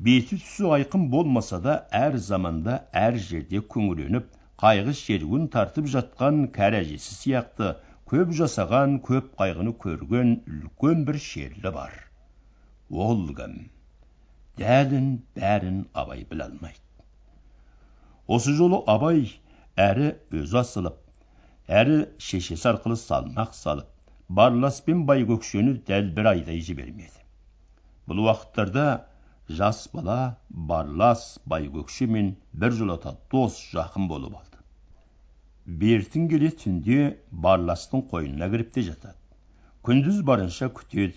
Беті 0.00 0.38
түсі 0.40 0.70
айқын 0.78 1.10
болмаса 1.12 1.60
да 1.60 1.74
әр 1.92 2.16
заманда 2.16 2.78
әр 2.96 3.18
жерде 3.20 3.60
күңіреніп 3.74 4.32
қайғы 4.64 4.94
шеруін 4.96 5.46
тартып 5.52 5.90
жатқан 5.92 6.46
кәрі 6.56 6.80
әжесі 6.80 7.18
сияқты 7.18 7.74
көп 8.10 8.32
жасаған 8.38 8.98
көп 9.08 9.30
қайғыны 9.40 9.72
көрген 9.84 10.34
үлкен 10.54 11.04
бір 11.08 11.20
шерлі 11.26 11.70
бар. 11.76 11.94
Ол 12.90 13.22
кім? 13.38 13.54
Дәлін 14.60 15.06
бәрін 15.38 15.78
абай 16.02 16.26
біле 16.30 16.44
алмайды. 16.48 16.82
Осы 18.36 18.54
жолы 18.58 18.82
абай 18.96 19.24
әрі 19.88 20.12
өзі 20.40 20.60
асылып 20.60 21.00
әрі 21.80 21.96
шешесі 22.28 22.68
арқылы 22.74 22.96
салмақ 23.00 23.56
салып 23.56 23.88
барлас 24.28 24.80
пен 24.86 25.04
байкөкшені 25.08 25.74
дәл 25.88 26.10
бір 26.16 26.30
айдай 26.34 26.60
жібермеді. 26.68 27.24
Бұл 28.08 28.24
уақыттарда 28.26 28.86
жас 29.48 29.86
бала 29.92 30.18
барлас 30.48 31.38
байкөкше 31.46 32.06
мен 32.16 32.34
біржолата 32.52 33.16
дос 33.32 33.58
жақын 33.72 34.08
болып 34.08 34.36
алды. 34.40 34.53
Бертін 35.66 36.26
келе 36.28 36.50
түнде 36.62 36.96
барластың 37.44 38.02
қойнына 38.10 38.48
кіріп 38.52 38.72
те 38.74 38.82
жатады. 38.88 39.16
Күндіз 39.88 40.20
барынша 40.30 40.68
күтеді. 40.78 41.16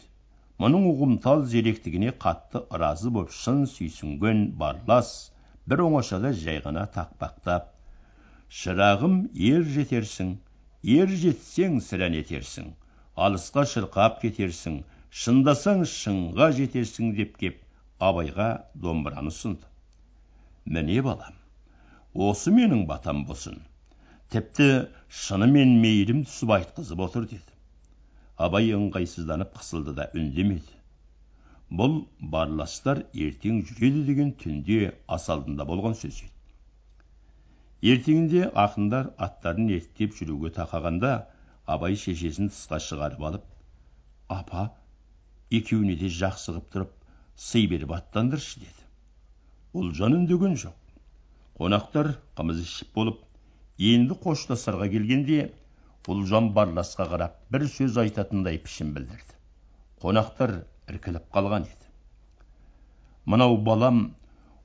Мұның 0.63 0.85
ұғымтал 0.91 1.43
зеректігіне 1.51 2.13
қатты 2.23 2.63
ырзы 2.73 3.11
боп 3.17 3.33
шын 3.39 3.65
сүйсінген 3.73 4.39
барлас 4.61 5.11
бір 5.67 5.83
оңашада 5.85 6.31
жай 6.33 6.61
ғана 6.63 6.85
тақпақтап 6.95 7.67
шырағым 8.61 9.19
ер 9.49 9.67
жетерсің 9.75 10.33
ер 10.95 11.13
жетсең 11.23 11.77
сірә 11.89 12.07
нетерсің 12.15 12.71
алысқа 13.27 13.67
шырқап 13.73 14.21
кетерсің 14.23 14.81
шындасаң 15.23 15.83
шыңға 15.93 16.51
жетерсің 16.59 17.13
деп 17.19 17.37
кеп 17.41 17.59
абайға 17.99 18.49
домбыраны 18.85 19.33
ұсынды. 19.33 19.67
Міне 20.65 21.01
балам 21.03 21.35
осы 22.31 22.53
менің 22.55 22.87
батам 22.87 23.25
болсын 23.27 23.59
тіпті 24.33 24.65
шынымен 25.23 25.77
мейірім 25.81 26.23
түсіп 26.27 26.51
айтқызып 26.57 27.03
отыр 27.05 27.27
деді. 27.31 27.53
Абай 28.37 28.73
ыңғайсызданып 28.75 29.53
қысылды 29.55 29.93
да 29.97 30.07
үндемеді. 30.17 30.73
Бұл 31.79 31.95
барластар 32.33 33.05
ертең 33.13 33.61
жүреді 33.69 34.03
деген 34.09 34.33
түнде 34.41 34.91
ас 35.17 35.29
алдында 35.33 35.67
болған 35.69 35.95
сөз 35.99 36.19
еді. 36.25 36.33
Ертеңінде 37.93 38.47
ақындар 38.65 39.11
аттарын 39.27 39.69
ерттеп 39.77 40.15
жүруге 40.19 40.51
тақағанда 40.55 41.13
абай 41.75 41.95
шешесін 42.03 42.51
тысқа 42.51 42.79
шығарып 42.83 43.23
алып 43.29 43.45
апа 44.33 44.63
екеуіне 45.59 45.95
де 46.01 46.11
жақсы 46.19 46.55
қып 46.57 46.71
тұрып 46.73 46.95
сый 47.47 47.67
беріп 47.71 47.93
аттандыршы 47.99 48.59
деді. 48.63 48.87
Ұлжан 49.77 50.17
үндеген 50.19 50.57
жоқ. 50.63 50.75
Қонақтар 51.59 52.15
қымыз 52.39 52.63
ішіп 52.63 52.93
болып 52.97 53.26
енді 53.77 54.15
қоштасарға 54.23 54.89
келгенде 54.89 55.51
ұлжан 56.07 56.53
барласқа 56.55 57.05
қарап 57.11 57.33
бір 57.51 57.65
сөз 57.69 57.97
айтатындай 58.01 58.57
пішін 58.63 58.93
білдірді. 58.95 59.35
Қонақтар 60.01 60.53
іркіліп 60.87 61.25
қалған 61.35 61.65
еді. 61.67 61.89
Мынау 63.27 63.57
балам 63.61 63.99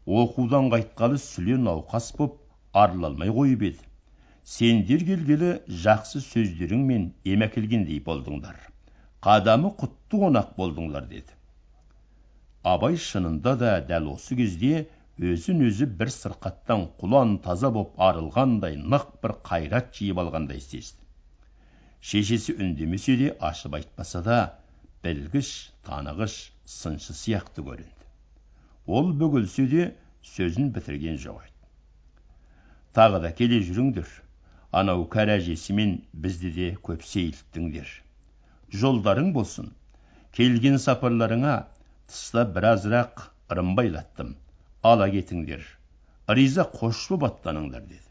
оқудан 0.06 0.70
қайтқалы 0.70 1.18
сүле 1.18 1.58
науқас 1.58 2.12
боп 2.16 2.38
арыла 2.72 3.10
алмай 3.10 3.32
қойып 3.34 3.66
еді. 3.72 3.82
Сендер 4.44 5.02
келгелі 5.08 5.50
жақсы 5.82 6.22
сөздеріңмен 6.28 7.10
ем 7.34 7.44
әкелгендей 7.48 8.00
болдыңдар. 8.06 8.56
Қадамы 9.22 9.74
құтты 9.82 10.22
қонақ 10.22 10.54
болдыңдар 10.56 11.08
деді. 11.10 11.34
Абай 12.62 12.96
шынында 12.96 13.56
да 13.58 13.76
дәл 13.86 14.12
осы 14.14 14.38
кезде 14.38 14.86
өзін 15.20 15.64
өзі 15.68 15.86
бір 16.00 16.10
сырқаттан 16.14 16.86
құлан 17.00 17.36
таза 17.44 17.70
боп 17.76 17.98
арылғандай 18.06 18.78
нық 18.94 19.08
бір 19.22 19.34
қайрат 19.48 19.90
жиып 19.98 20.20
алғандай 20.22 20.60
сезді. 20.60 20.98
Шешесі 22.00 22.54
үндемесе 22.58 23.16
де 23.16 23.32
ашып 23.50 23.76
айтпаса 23.80 24.22
да 24.22 24.38
білгіш 25.04 25.72
танығыш 25.88 26.36
сыншы 26.66 27.16
сияқты 27.18 27.64
көрінді. 27.66 28.08
Ол 28.86 29.12
бөгелсе 29.12 29.66
де 29.74 29.88
сөзін 30.34 30.72
бітірген 30.76 31.18
жоқ 31.26 31.42
еді. 31.44 31.58
Тағы 32.94 33.20
да 33.26 33.32
келе 33.32 33.60
жүріңдер. 33.66 34.08
Анау 34.72 35.04
кәрі 35.04 35.36
әжесімен 35.36 35.98
бізді 36.12 36.50
де 36.56 36.70
көп 36.80 37.04
сейілттіңдер 37.04 38.00
жолдарың 38.72 39.32
болсын. 39.36 39.68
Келген 40.32 40.78
сапарларыңа 40.80 41.56
тыста 42.08 42.44
біразырақ 42.54 43.26
ырым 43.52 43.74
байлаттым. 43.76 44.36
Ала 44.82 45.06
кетіңдер. 45.10 45.62
Риза 46.28 46.64
қош 46.66 47.04
боп 47.12 47.26
аттаныңдар 47.28 47.84
деді. 47.86 48.02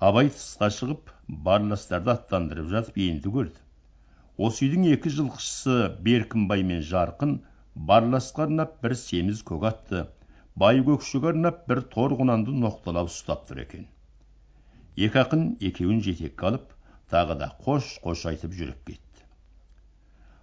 Абай 0.00 0.28
тысқа 0.32 0.68
шығып 0.76 1.12
барластарды 1.46 2.12
аттандырып 2.14 2.68
жатып 2.72 2.98
енді 3.04 3.32
көрді. 3.36 3.56
Осы 4.36 4.66
үйдің 4.66 4.86
екі 4.94 5.12
жылқышысы 5.16 5.76
беркінбай 6.04 6.64
мен 6.64 6.84
жарқын 6.90 7.38
барласқа 7.90 8.46
арнап 8.46 8.76
бір 8.84 8.96
семіз 9.00 9.42
көк 9.50 9.66
атты 9.70 10.04
бай 10.60 10.80
көкшеге 10.84 11.32
арнап 11.32 11.64
бір 11.68 11.82
тор 11.94 12.16
құнанды 12.20 12.56
ноқталап 12.64 13.08
ұстап 13.12 13.46
тұр 13.48 13.62
екен. 13.64 13.86
Екі 14.96 15.22
ақын 15.24 15.46
екеуін 15.70 16.00
жетекке 16.04 16.50
алып 16.50 16.72
тағы 17.12 17.36
да 17.40 17.52
қош 17.64 17.94
қош 18.04 18.26
айтып 18.32 18.56
жүріп 18.56 18.80
кетті. 18.88 19.28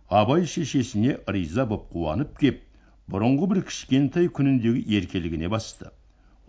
Абай 0.10 0.46
шешесіне 0.46 1.20
риза 1.28 1.66
боп 1.70 1.90
қуанып 1.94 2.38
кеп 2.42 2.64
бұрынғы 3.12 3.48
бір 3.54 3.62
кішкентай 3.70 4.28
күніндегі 4.38 4.84
еркелігіне 5.00 5.50
басты. 5.52 5.92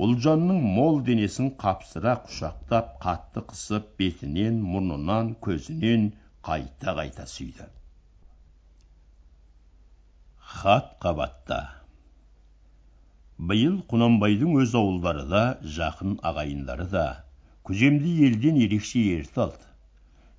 Ұлжанның 0.03 0.59
мол 0.77 1.01
денесін 1.07 1.53
қапсыра 1.59 2.17
құшақтап 2.27 2.91
қатты 3.03 3.43
қысып 3.51 3.89
бетінен 3.99 4.59
мұрнынан 4.63 5.33
көзінен 5.43 6.13
қайта 6.49 6.95
қайта 6.99 7.27
сүйді. 7.31 7.67
Хат 10.59 10.95
қабатта. 11.03 11.61
Биыл 13.39 13.81
құнанбайдың 13.91 14.59
өз 14.63 14.75
ауылдары 14.79 15.25
да 15.31 15.43
жақын 15.79 16.19
ағайындары 16.27 16.87
да 16.91 17.07
күземді 17.69 18.15
елден 18.27 18.59
ерекше 18.67 19.03
ерте 19.15 19.45
алды. 19.47 19.67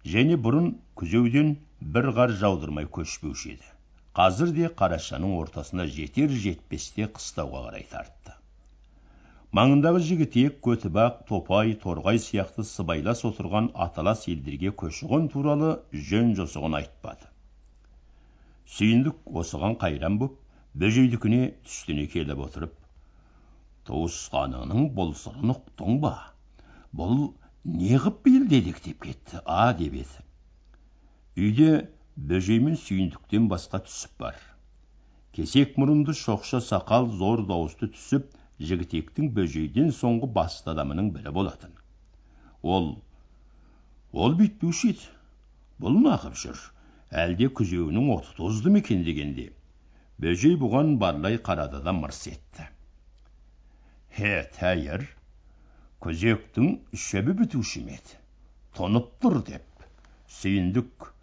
Және 0.04 0.36
бұрын 0.36 0.74
күзеуден 1.00 1.56
бір 1.80 2.12
қар 2.18 2.36
жаудырмай 2.44 2.88
көшпеуші 2.92 3.54
еді. 3.56 3.70
Қазір 4.18 4.54
де 4.56 4.70
қарашаның 4.82 5.36
ортасына 5.40 5.86
жетер 5.98 6.34
жетпесте 6.46 7.08
қыстауға 7.18 7.62
қарай 7.68 7.86
тартты. 7.92 8.36
Маңындағы 9.58 10.02
жігітек 10.06 10.60
көтібақ 10.66 11.24
топай 11.30 11.76
торғай 11.84 12.20
сияқты 12.22 12.66
сыбайлас 12.72 13.24
отырған 13.30 13.72
аталас 13.86 14.28
елдерге 14.30 14.74
көші 14.84 15.10
қон 15.10 15.30
туралы 15.34 15.72
жөн 16.10 16.36
жосығын 16.38 16.78
айтпады. 16.82 17.30
Сүйіндік 18.70 19.24
осыған 19.42 19.80
қайран 19.82 20.20
боп 20.22 20.38
бөжейдікіне 20.84 21.42
түстене 21.66 22.06
келіп 22.14 22.46
отырып 22.46 22.76
туысқаныңның 23.90 24.90
бұл 24.98 25.16
сырын 25.18 25.56
ұқтың 25.56 25.98
ба? 26.04 26.14
Бұл 26.94 27.32
не 27.66 27.98
ғып 28.02 28.22
биыл 28.26 28.46
дедектеп 28.50 29.02
кетті. 29.06 29.42
А 29.46 29.74
деп 29.74 29.98
еді. 30.04 30.26
Үйде 31.38 31.72
бөжей 32.28 32.60
мен 32.64 32.76
сүйіндіктен 32.80 33.48
басқа 33.52 33.80
түсіп 33.86 34.16
бар. 34.24 34.40
Кесек 35.36 35.78
мұрынды 35.80 36.16
шоқша 36.18 36.60
сақал 36.66 37.08
зор 37.20 37.46
дауысты 37.48 37.88
түсіп 37.94 38.26
жігітектің 38.60 39.30
бөжейден 39.36 39.94
соңғы 39.96 40.28
басты 40.36 40.74
адамының 40.74 41.14
бірі 41.16 41.32
болатын. 41.36 41.72
Ол 42.62 42.90
ол 44.12 44.36
бүйтпеуші 44.40 44.92
еді 44.94 45.08
бұл 45.80 45.96
нағып 46.04 46.36
жүр 46.42 46.64
әлде 47.24 47.48
күзеуінің 47.60 48.10
оты 48.16 48.36
тозды 48.40 48.74
ма 48.74 48.82
екен? 48.84 49.06
дегенде 49.06 49.48
бөжей 50.20 50.58
бұған 50.60 50.98
барлай 51.00 51.38
қарады 51.38 51.80
да 51.86 51.94
мырс 51.96 52.26
етті. 52.34 52.68
Хе 54.18 54.34
тәйір 54.58 55.06
күзектің 56.04 56.76
шөбі 57.06 57.38
бітуші 57.44 57.86
ме 57.86 57.96
еді? 57.96 58.20
Тұнып 58.76 59.14
тұр 59.24 59.40
деп 59.48 59.88
сүйіндік 60.40 61.14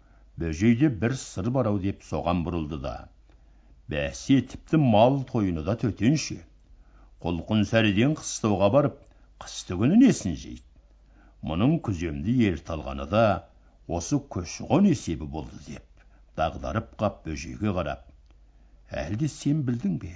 бөжейде 0.41 0.89
бір 1.03 1.15
сыр 1.21 1.51
бар 1.53 1.71
ау 1.71 1.79
деп 1.83 2.03
соған 2.05 2.43
бұрылды 2.45 2.81
да 2.83 2.95
бәсе 3.91 4.41
тіпті 4.51 4.79
мал 4.83 5.21
тойыны 5.31 5.63
да 5.63 5.75
төтенше. 5.79 6.41
Құлқын 7.23 7.63
сәріден 7.69 8.15
қыстауға 8.19 8.69
барып 8.73 8.97
қысты 9.43 9.77
күні 9.79 9.99
несін 10.01 10.35
жейді? 10.37 10.63
Мұның 11.47 11.77
күземді 11.85 12.35
ерте 12.49 12.75
алғаны 12.75 13.07
да 13.09 13.23
осы 13.87 14.19
көші 14.35 14.67
қон 14.69 14.89
есебі 14.91 15.29
болды 15.37 15.57
деп 15.67 16.05
дағдарып 16.37 16.93
қап 16.99 17.23
бөжейге 17.25 17.73
қарап 17.77 18.03
әлде 19.03 19.29
сен 19.31 19.63
білдің 19.67 19.97
бе? 20.03 20.13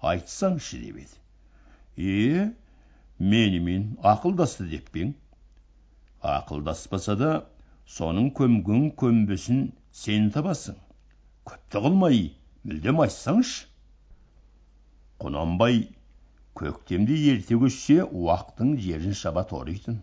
Айтсаңшы 0.00 0.80
деп 0.80 1.02
еді. 1.04 1.16
Е 1.96 2.50
менімен 3.20 3.98
ақылдасты 4.14 4.66
деп 4.70 4.88
пе 4.94 5.04
ең 5.04 5.14
ақылдаспаса 6.24 7.16
да 7.20 7.32
соның 7.94 8.30
көмген 8.38 8.84
көмбесін 9.02 9.60
сен 10.02 10.28
табасың. 10.34 10.76
Күпті 11.48 11.82
қылмай 11.86 12.20
мүлдем 12.68 13.02
айтсаңшы. 13.04 13.66
Құнанбай 15.24 15.80
көктемде 16.60 17.18
ерте 17.32 17.58
көшсе 17.62 17.98
уақтың 18.06 18.74
жерін 18.86 19.16
шаба 19.22 19.44
торитын. 19.52 20.00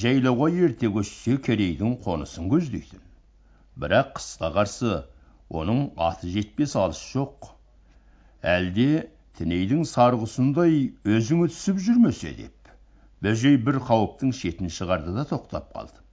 Жайлауға 0.00 0.50
ерте 0.66 0.90
көшсе 0.98 1.38
керейдің 1.48 1.98
қонысын 2.04 2.50
көздейтін. 2.52 3.02
Бірақ 3.78 4.14
қысқа 4.18 4.52
қарсы 4.58 4.92
оның 5.48 5.84
аты 6.08 6.32
жетпес 6.34 6.76
алыс 6.76 7.00
жоқ. 7.14 7.52
Әлде 8.56 9.08
тінейдің 9.38 9.86
сарғысындай 9.88 10.84
өзіңі 11.16 11.50
түсіп 11.54 11.82
жүрмесе 11.88 12.34
деп 12.36 12.58
бөжей 13.24 13.56
бір 13.66 13.80
қауіптің 13.86 14.30
шетін 14.40 14.70
шығарды 14.70 15.14
да 15.16 15.24
тоқтап 15.26 15.72
қалды. 15.74 16.07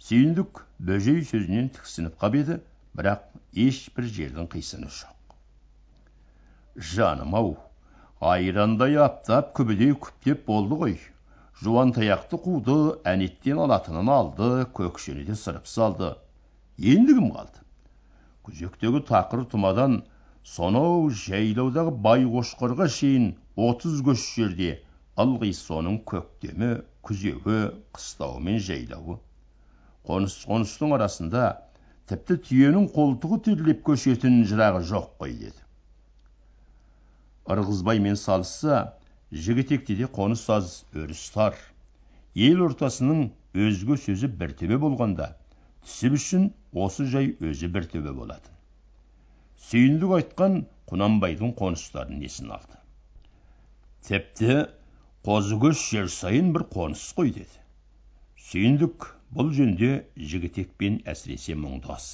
Сүйіндік 0.00 0.60
бөжей 0.88 1.18
сөзінен 1.28 1.66
тіксініп 1.76 2.14
қап 2.20 2.36
еді 2.38 2.54
бірақ 2.96 3.26
ешбір 3.64 4.06
жердің 4.16 4.46
қисыны 4.54 4.88
жоқ. 4.98 5.34
Жаным 6.92 7.36
ау 7.40 7.50
айрандай 8.32 8.96
аптап 9.04 9.52
күбідей 9.58 9.92
күптеп 10.06 10.46
болды 10.48 10.80
ғой. 10.82 10.96
Жуантаяқты 11.60 12.40
қуды 12.46 12.78
әнеттен 13.12 13.60
алатынын 13.66 14.08
алды 14.16 14.50
көкшені 14.80 15.26
де 15.28 15.36
сырып 15.36 15.68
салды. 15.68 16.14
Енді 16.78 17.18
кім 17.20 17.30
қалды. 17.36 17.60
Күзектегі 18.48 19.04
тақыр 19.12 19.44
тұмадан 19.52 20.00
сонау 20.56 21.10
жайлаудағы 21.12 21.92
бай 22.08 22.24
қошқарға 22.24 22.88
шейін 23.00 23.34
отыз 23.68 24.00
көш 24.06 24.30
жерде 24.36 24.78
ылғи 25.20 25.52
соның 25.64 26.00
көктемі 26.08 26.78
күзеуі 27.04 27.66
қыстауы 27.92 28.40
мен 28.46 28.64
жайлауы 28.64 29.20
қоныс 30.08 30.36
қоныстың 30.48 30.94
арасында 30.96 31.48
тіпті 32.10 32.36
түйенің 32.46 32.86
қолтығы 32.94 33.40
терлеп 33.48 33.82
көшетін 33.88 34.40
жырағы 34.50 34.80
жоқ 34.92 35.10
қой 35.20 35.34
деді. 35.42 35.60
Ырғызбаймен 37.50 38.16
салысса 38.20 38.80
жігітекте 39.32 39.96
де 39.98 40.08
қоныс 40.18 40.46
аз 40.56 40.80
өріс 40.94 41.26
тар. 41.34 41.58
Ел 42.34 42.64
ортасының 42.66 43.28
өзге 43.66 43.98
сөзі 44.06 44.30
бір 44.40 44.56
төбе 44.58 44.78
болғанда 44.82 45.32
түсіп 45.84 46.16
үшін 46.18 46.50
осы 46.86 47.06
жай 47.12 47.32
өзі 47.50 47.70
бір 47.74 47.86
төбе 47.92 48.12
болатын. 48.16 48.54
Сүйіндік 49.70 50.16
айтқан 50.18 50.60
құнанбайдың 50.90 51.54
қоныстарын 51.58 52.20
несін 52.22 52.52
алды? 52.56 52.78
Тіпті 54.08 54.60
қозыкөш 55.26 55.82
жер 55.92 56.10
сайын 56.10 56.54
бір 56.54 56.64
қоныс 56.74 57.02
қой 57.18 57.34
деді. 57.36 57.58
Сүйіндік 58.50 59.10
бұл 59.36 59.50
жөнде 59.54 59.90
жігітекпен 60.30 61.00
әсіресе 61.12 61.54
мұңдас. 61.58 62.06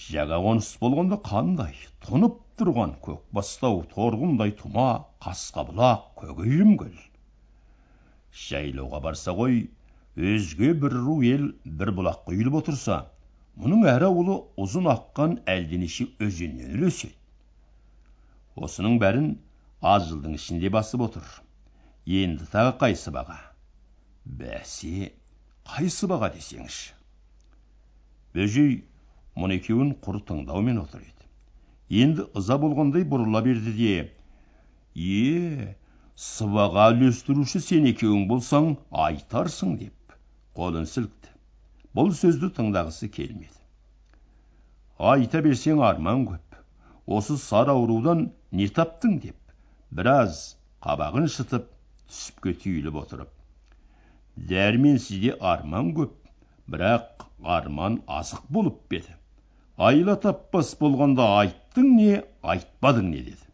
Жаңа 0.00 0.38
қоныс 0.44 0.68
болғанда 0.82 1.18
қандай 1.26 1.74
тұнып 2.06 2.36
тұрған 2.60 2.94
көкбастау 3.06 3.82
торғындай 3.94 4.54
тұма 4.60 4.86
қасқабұлақ 5.24 6.06
көгейім 6.20 6.76
көл 6.80 6.96
жайлауға 8.46 9.00
барса 9.08 9.34
ғой 9.36 9.64
өзге 10.30 10.72
бір 10.84 10.94
ру 11.06 11.16
ел 11.26 11.46
бір 11.80 11.92
бұлақ 11.98 12.22
құйылып 12.28 12.60
отырса 12.62 13.00
мұның 13.60 13.86
әр 13.90 14.06
ауылы 14.08 14.36
ұзын 14.64 14.86
аққан 14.94 15.38
әлденеше 15.50 16.06
өзеннен 16.22 16.76
үлеседі 16.78 17.16
осының 18.66 18.98
бәрін 19.02 19.30
аз 19.80 20.06
жылдың 20.10 20.36
ішінде 20.36 20.70
басып 20.72 21.06
отыр. 21.06 21.24
Енді 22.06 22.46
тағы 22.52 22.76
қай 22.80 22.96
сыбаға 22.98 23.38
бәсе 24.40 25.10
қай 25.70 25.90
сыбаға 25.94 26.32
десеңізші? 26.34 26.94
Бөжей 28.34 28.72
мұны 29.38 29.58
екеуін 29.60 29.92
құр 30.04 30.18
тыңдаумен 30.26 30.80
отыр 30.82 31.04
еді. 31.04 31.28
Енді 32.02 32.26
ыза 32.38 32.56
болғандай 32.62 33.06
бұрыла 33.12 33.42
берді 33.46 33.74
де 33.76 33.94
е 35.06 35.76
сыбаға 36.26 36.90
үлестіруші 36.96 37.62
сен 37.62 37.86
екеуің 37.92 38.26
болсаң 38.32 38.72
айтарсың 39.06 39.76
деп 39.80 40.14
қолын 40.58 40.90
сілкті. 40.90 41.30
Бұл 41.94 42.14
сөзді 42.18 42.50
тыңдағысы 42.58 43.10
келмеді. 43.14 43.58
Айта 44.98 45.42
берсең 45.46 45.82
арман 45.86 46.26
көп 46.28 46.60
осы 47.18 47.38
сар 47.38 47.70
аурудан 47.72 48.28
не 48.52 48.68
таптың? 48.68 49.18
деп 49.22 49.54
біраз 49.90 50.42
қабағын 50.86 51.30
шытып 51.36 51.70
түсіпке 52.10 52.58
түйіліп 52.64 52.98
отырып 53.04 53.39
дәрменсізде 54.36 55.36
арман 55.52 55.92
көп 55.96 56.12
бірақ 56.74 57.24
арман 57.56 58.00
азық 58.18 58.44
болып 58.56 58.94
еді? 58.98 59.14
Айла 59.88 60.16
таппас 60.20 60.74
болғанда 60.80 61.26
айттың 61.40 61.88
не 61.96 62.22
айтпадың 62.54 63.10
не 63.14 63.22
деді. 63.30 63.46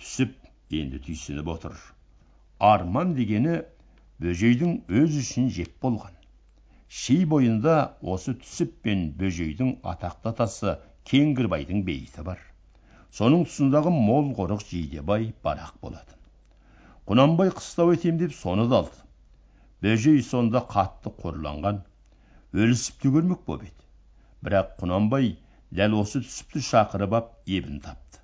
Түсіп 0.00 0.34
енді 0.80 1.00
түйсініп 1.06 1.50
отыр. 1.54 1.76
Арман 2.58 3.14
дегені 3.18 3.60
бөжейдің 4.24 4.78
өз 5.02 5.18
үшін 5.20 5.50
жеп 5.58 5.76
болған. 5.84 6.16
Ши 6.88 7.20
бойында 7.28 7.76
осы 8.14 8.34
түсіп 8.40 8.74
пен 8.86 9.06
бөжейдің 9.20 9.76
атақты 9.92 10.32
атасы 10.32 10.76
кеңгірбайдың 11.10 11.84
бейіті 11.86 12.24
бар. 12.26 12.40
Соның 13.14 13.44
тұсындағы 13.48 13.92
мол 13.94 14.32
қорық 14.38 14.64
жидебай 14.70 15.32
барақ 15.44 15.76
болатын. 15.82 16.18
Құнанбай 17.06 17.52
қыстау 17.54 17.92
етем 17.94 18.18
деп 18.18 18.32
соны 18.34 18.68
да 18.70 18.80
алды. 18.82 19.03
Бөжей 19.82 20.20
сонда 20.22 20.62
қатты 20.74 21.12
қорланған. 21.22 21.80
Өлісіп 22.54 23.00
те 23.02 23.12
көрмек 23.14 23.40
боп 23.46 23.64
еді. 23.66 23.86
Бірақ 24.44 24.76
құнанбай 24.82 25.32
дәл 25.74 25.96
осы 26.00 26.22
түсіпті 26.24 26.62
шақырып 26.68 27.16
ап 27.18 27.32
ебін 27.46 27.80
тапты. 27.84 28.20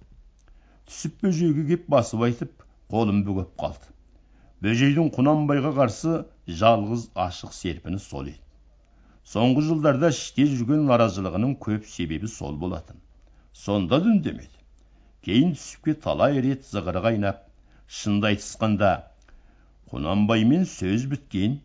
Түсіп 0.86 1.18
бөжейге 1.24 1.66
кеп 1.72 1.88
басып 1.96 2.22
айтып 2.28 2.66
қолын 2.92 3.24
бүгіп 3.26 3.56
қалды. 3.64 3.90
Бөжейдің 4.62 5.10
құнанбайға 5.16 5.74
қарсы 5.80 6.14
жалғыз 6.62 7.10
ашық 7.26 7.56
серпіні 7.56 7.98
сол 8.06 8.30
еді. 8.30 8.40
Соңғы 9.24 9.66
жылдарда 9.66 10.10
іште 10.14 10.46
жүрген 10.50 10.86
наразылығының 10.90 11.58
көп 11.66 11.86
себебі 11.88 12.28
сол 12.28 12.56
болатын. 12.60 12.98
Сонда 13.52 14.00
да 14.00 14.10
үндемеді 14.14 14.60
кейін 15.26 15.52
түсіпке 15.56 15.94
талай 16.04 16.40
рет 16.44 16.62
зығыры 16.64 17.02
қайнап 17.04 17.40
шынды 18.00 18.30
айтысқанда 18.30 18.90
құнанбаймен 19.90 20.66
сөз 20.70 21.06
біткен. 21.10 21.58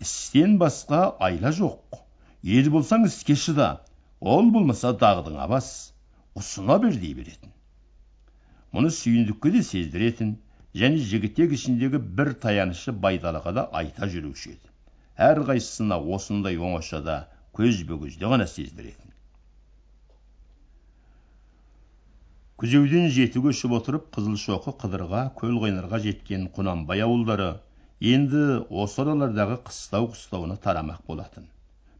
Істен 0.00 0.56
басқа 0.60 1.02
айла 1.20 1.52
жоқ. 1.52 1.98
Ел 2.42 2.70
болсаң 2.74 3.04
іске 3.08 3.36
шыда. 3.36 3.68
Ол 4.20 4.50
болмаса 4.54 4.94
дағдыңа 5.02 5.48
бас 5.50 5.68
ұсына 6.38 6.78
бер 6.82 6.96
дей 7.02 7.12
беретін. 7.18 7.52
Мұны 8.72 8.90
сүйіндікке 8.96 9.52
де 9.52 9.62
сездіретін 9.68 10.34
және 10.82 10.98
жігітек 11.12 11.52
ішіндегі 11.58 12.00
бір 12.18 12.32
таянышы 12.44 12.94
байдалыға 13.04 13.52
да 13.58 13.68
айта 13.80 14.08
жүруші 14.08 14.54
еді. 14.54 14.72
Әрқайсысына 15.28 16.00
осындай 16.16 16.56
оңашада 16.56 17.18
көзбе 17.58 18.00
көзде 18.00 18.30
ғана 18.32 18.48
сездіретін. 18.48 19.11
Күзеуден 22.62 23.08
жеті 23.10 23.40
көшіп 23.42 23.72
отырып 23.74 24.04
қызылшоқы 24.14 24.72
қыдырға 24.78 25.20
көлқайнарға 25.38 25.98
жеткен 26.04 26.44
құнанбай 26.54 27.00
ауылдары 27.02 27.48
енді 28.10 28.42
осы 28.82 29.00
аралардағы 29.02 29.56
қыстау 29.66 30.04
қыстауына 30.12 30.54
тарамақ 30.62 31.00
болатын. 31.08 31.48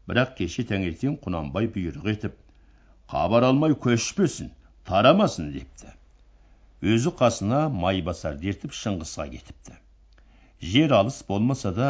Бірақ 0.07 0.37
кеше 0.37 0.63
таңертең 0.69 1.17
құнанбай 1.25 1.67
бұйрық 1.73 2.07
етіп 2.13 2.37
хабар 3.11 3.49
алмай 3.49 3.75
көшпесін 3.85 4.53
тарамасын 4.87 5.49
депті. 5.51 5.91
Өзі 6.79 7.11
қасына 7.19 7.65
майбасарды 7.83 8.53
ертіп 8.53 8.71
шыңғысқа 8.77 9.25
кетіпті. 9.33 9.75
Жер 10.61 10.95
алыс 11.01 11.17
болмаса 11.27 11.73
да 11.75 11.89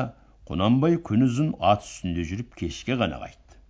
құнанбай 0.50 0.98
күнұзын 1.12 1.54
ат 1.62 1.86
үстінде 1.86 2.26
жүріп 2.32 2.58
кешке 2.64 2.98
ғана 2.98 3.22
қайтты. 3.22 3.62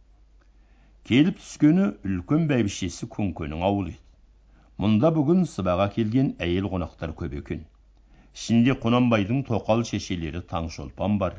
Келіп 1.12 1.44
түскені 1.44 1.92
үлкен 2.08 2.48
бәйбішесі 2.48 3.12
күңкенің 3.18 3.68
ауылы 3.68 3.98
еді. 3.98 4.03
Мұнда 4.84 5.14
бүгін 5.16 5.46
сыбаға 5.48 5.86
келген 5.96 6.34
әйел 6.44 6.66
қонақтар 6.72 7.14
көп 7.20 7.34
екен. 7.40 7.60
Ішінде 8.36 8.74
құнанбайдың 8.84 9.44
тоқал 9.48 9.84
шешелері 9.88 10.42
таңшолпан 10.50 11.16
бар 11.22 11.38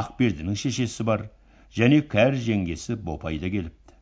ақбердінің 0.00 0.56
шешесі 0.62 1.04
бар 1.04 1.26
және 1.78 2.00
кәр 2.14 2.38
жеңгесі 2.46 2.96
бопай 3.08 3.38
да 3.42 3.50
келіпті. 3.52 3.96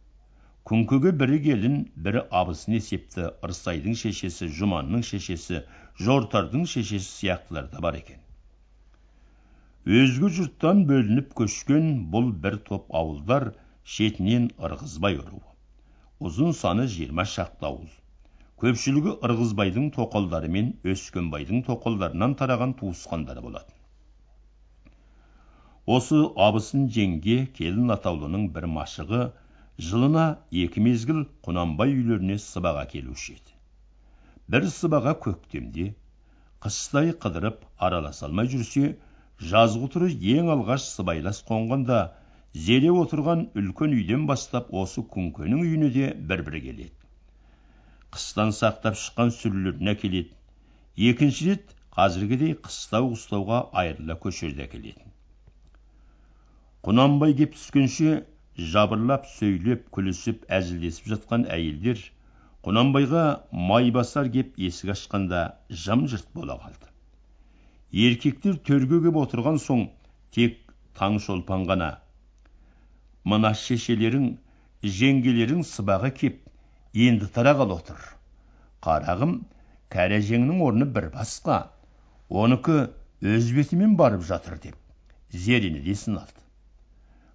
Күнкеге 0.70 1.12
бірі 1.22 1.38
келін 1.46 1.76
бірі 2.04 2.22
абысын 2.40 2.76
есепті. 2.78 3.30
Ырсайдың 3.46 3.96
шешесі 4.04 4.50
жұманның 4.60 5.02
шешесі 5.10 5.64
жортардың 6.04 6.66
шешесі 6.74 7.08
сияқтылар 7.08 7.70
да 7.72 7.82
бар 7.86 7.98
екен. 7.98 8.20
Өзге 10.00 10.30
жұрттан 10.36 10.84
бөлініп 10.90 11.32
көшкен 11.40 11.90
бұл 12.12 12.30
бір 12.44 12.60
топ 12.70 12.92
ауылдар 12.94 13.50
шетінен 13.96 14.52
ырғызбай 14.68 15.18
руы 15.18 15.42
ұзын 16.20 16.52
саны 16.52 16.86
жиырма 16.94 17.24
шақты 17.24 17.66
ауыл. 17.66 17.88
Көпшілігі 18.60 19.12
ырғызбайдың 19.26 19.86
тоқалдары 19.96 20.48
мен 20.54 20.66
өскенбайдың 20.92 21.62
тоқалдарынан 21.68 22.34
тараған 22.40 22.74
туысқандары 22.80 23.44
болатын. 23.44 23.76
Осы 25.96 26.18
абысын 26.48 26.82
жеңге 26.96 27.38
келін 27.56 27.94
атаулының 27.96 28.44
бір 28.56 28.66
машығы 28.74 29.22
жылына 29.86 30.26
екі 30.64 30.84
мезгіл 30.84 31.24
құнанбай 31.48 31.96
үйлеріне 31.96 32.36
сыбаға 32.44 32.84
келуші 32.92 33.38
еді. 33.38 33.56
Бір 34.52 34.68
сыбаға 34.76 35.16
көктемде 35.24 35.88
қыстай 36.60 37.14
қыдырып 37.24 37.64
араласа 37.88 38.28
алмай 38.28 38.52
жүрсе 38.52 38.94
жазғытұры 39.50 40.12
ең 40.36 40.52
алғаш 40.58 40.84
сыбайлас 40.98 41.40
қонғанда 41.48 42.02
зере 42.68 42.92
отырған 42.92 43.48
үлкен 43.56 43.96
үйден 43.96 44.28
бастап 44.28 44.68
осы 44.84 45.08
күңкенің 45.16 45.64
үйіне 45.64 45.94
де 45.96 46.14
бір 46.32 46.44
бір 46.50 46.60
келеді. 46.66 46.99
Қыстан 48.14 48.54
сақтап 48.56 48.98
шыққан 48.98 49.32
сүрлерін 49.36 49.94
әкеледі 49.94 51.10
екінші 51.10 51.46
рет 51.50 51.74
қазіргідей 51.96 52.56
қыстау 52.64 53.12
қыстауға 53.14 53.60
айырыла 53.82 54.16
көшерді 54.24 54.64
әкелетін. 54.66 55.06
Құнанбай 56.86 57.34
кеп 57.38 57.54
түскенше 57.56 58.24
жабырлап 58.74 59.26
сөйлеп 59.34 59.86
күлісіп 59.94 60.44
әзілдесіп 60.58 61.08
жатқан 61.14 61.46
әйелдер 61.56 62.02
құнанбайға 62.66 63.24
майбасар 63.70 64.28
кеп 64.36 64.58
есік 64.60 64.92
ашқанда 64.96 65.42
жым 65.70 66.06
жырт 66.12 66.28
бола 66.34 66.58
қалды. 66.60 66.90
Еркектер 67.92 68.58
төрге 68.68 69.00
кеп 69.06 69.16
отырған 69.22 69.58
соң 69.62 69.86
тек 70.36 70.60
таңшолпан 70.98 71.66
ғана. 71.70 71.90
Мына 73.24 73.54
шешелерің 73.56 74.30
жеңгелерің 75.00 75.64
сыбаға 75.68 76.12
кеп 76.22 76.40
енді 76.94 77.30
тарағалы 77.34 77.78
отыр. 77.80 78.02
Қарағым 78.84 79.38
кәрәжеңнің 79.92 80.60
орны 80.66 80.90
бір 80.98 81.10
басқа. 81.14 81.62
Оныкі 82.28 82.90
өз 83.22 83.50
бетімен 83.56 83.96
барып 83.96 84.22
жатыр 84.26 84.58
деп. 84.58 84.76
Зерені 85.30 85.80
де 85.86 85.96
алды 86.10 86.40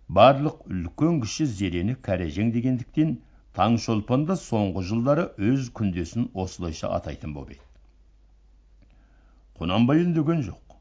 барлық 0.08 0.66
үлкен 0.70 1.22
кіші 1.24 1.48
зерені 1.50 1.96
кәрежең 2.08 2.52
дегендіктен 2.54 3.16
таңшолпан 3.58 4.26
да 4.30 4.38
соңғы 4.42 4.84
жылдары 4.90 5.26
өз 5.52 5.72
күндесін 5.80 6.28
осылайша 6.44 6.92
атайтын 6.98 7.34
боп 7.34 7.54
еді. 7.56 7.64
Құнанбай 9.60 10.04
үндеген 10.04 10.44
жоқ. 10.46 10.78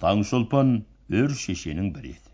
Таңшолпан 0.00 0.78
өр 1.10 1.34
шешенің 1.44 1.90
бірі 1.96 2.14
еді. 2.14 2.33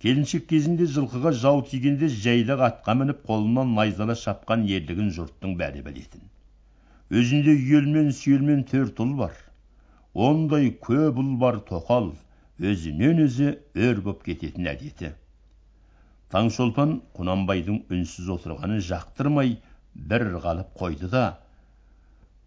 Келіншек 0.00 0.46
кезінде 0.48 0.86
жылқыға 0.94 1.32
жау 1.42 1.60
тигенде 1.70 2.08
жайдақ 2.24 2.62
атқа 2.66 2.94
мініп 3.02 3.24
қолынан 3.28 3.74
найзала 3.76 4.16
шапқан 4.16 4.64
ерлігін 4.78 5.10
жұрттың 5.16 5.56
бәрі 5.60 5.84
білетін. 5.84 6.22
Өзінде 7.10 7.52
үйелмен 7.58 8.12
сүйелмен 8.16 8.64
төрт 8.70 9.02
ұл 9.04 9.12
бар. 9.18 9.34
Ондай 10.14 10.70
көп 10.86 11.20
ұл 11.20 11.34
бар 11.42 11.60
тоқал 11.68 12.12
өзінен 12.60 13.20
өзі 13.26 13.50
өр 13.88 14.00
боп 14.06 14.24
кететін 14.24 14.70
әдеті. 14.72 15.12
Таңшолпан 16.32 16.96
құнанбайдың 17.18 17.82
үнсіз 17.92 18.32
отырғанын 18.36 18.80
жақтырмай 18.86 19.56
бір 19.94 20.26
қалып 20.44 20.72
қойды 20.80 21.10
да 21.12 21.24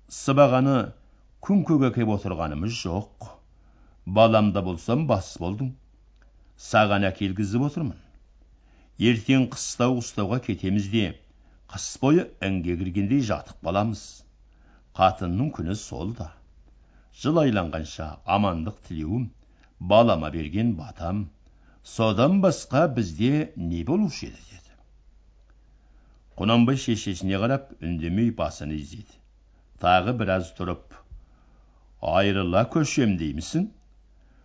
сыбағаны 0.09 0.75
күнкеге 1.43 1.91
кеп 1.93 2.15
отырғанымыз 2.15 2.81
жоқ. 2.81 3.29
Баламда 4.05 4.63
болсам 4.63 5.07
бас 5.07 5.35
болдың. 5.39 5.73
Саған 6.57 7.07
әкелгізіп 7.09 7.67
отырмын. 7.67 7.99
Ертең 8.99 9.47
қыстау 9.53 9.97
қыстауға 9.99 10.39
кетеміз 10.47 10.89
де 10.93 11.05
қыс 11.73 11.87
бойы 12.01 12.27
інге 12.47 12.75
кіргендей 12.77 13.23
жатып 13.29 13.63
қаламыз. 13.65 14.01
Қатынның 14.97 15.49
күні 15.57 15.75
сол 15.75 16.13
да. 16.19 16.29
Жыл 17.21 17.39
айланғанша 17.41 18.09
амандық 18.35 18.77
тілеуім 18.87 19.31
балама 19.79 20.29
берген 20.31 20.75
батам. 20.77 21.29
Содан 21.83 22.39
басқа 22.41 22.87
бізде 22.95 23.51
не 23.55 23.83
болушы 23.83 24.27
еді 24.27 24.43
деді. 24.51 24.75
Құнанбай 26.37 26.77
шешесіне 26.77 27.41
қарап 27.41 27.73
үндемей 27.81 28.31
басын 28.31 28.71
изеді. 28.77 29.17
Тағы 29.81 30.13
біраз 30.21 30.53
тұрып 30.57 30.95
айрыла 32.01 32.63
көшем 32.71 33.17
деймісің? 33.19 33.67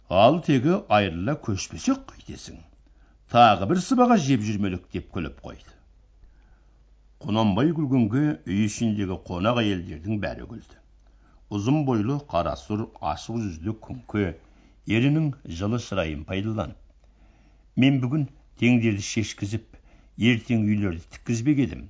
Ал 0.09 0.39
тегі 0.41 0.79
айрыла 0.89 1.35
көшпесек 1.45 1.99
қайтесің 2.09 2.63
тағы 3.33 3.67
бір 3.69 3.81
сыбаға 3.85 4.17
жеп 4.27 4.41
жүрмелік 4.41 4.87
деп 4.95 5.11
күліп 5.13 5.43
қойды. 5.45 5.75
Құнанбай 7.21 7.75
күлгенге 7.77 8.23
үй 8.49 8.63
ішіндегі 8.65 9.19
қонақ 9.27 9.61
әйелдердің 9.61 10.21
бәрі 10.23 10.47
күлді. 10.49 10.79
Ұзын 11.53 11.83
бойлы 11.85 12.17
қара 12.31 12.55
сұр 12.57 12.87
ашық 13.11 13.37
жүзді 13.43 13.75
күңке 13.85 14.31
ерінің 14.89 15.27
жылы 15.61 15.81
шырайын 15.85 16.23
пайдаланып. 16.25 16.79
Мен 17.77 18.01
бүгін 18.01 18.25
теңдерді 18.63 19.05
шешкізіп 19.05 19.77
ертең 20.31 20.65
үйлерді 20.71 21.05
тіккізбек 21.19 21.61
едім. 21.67 21.83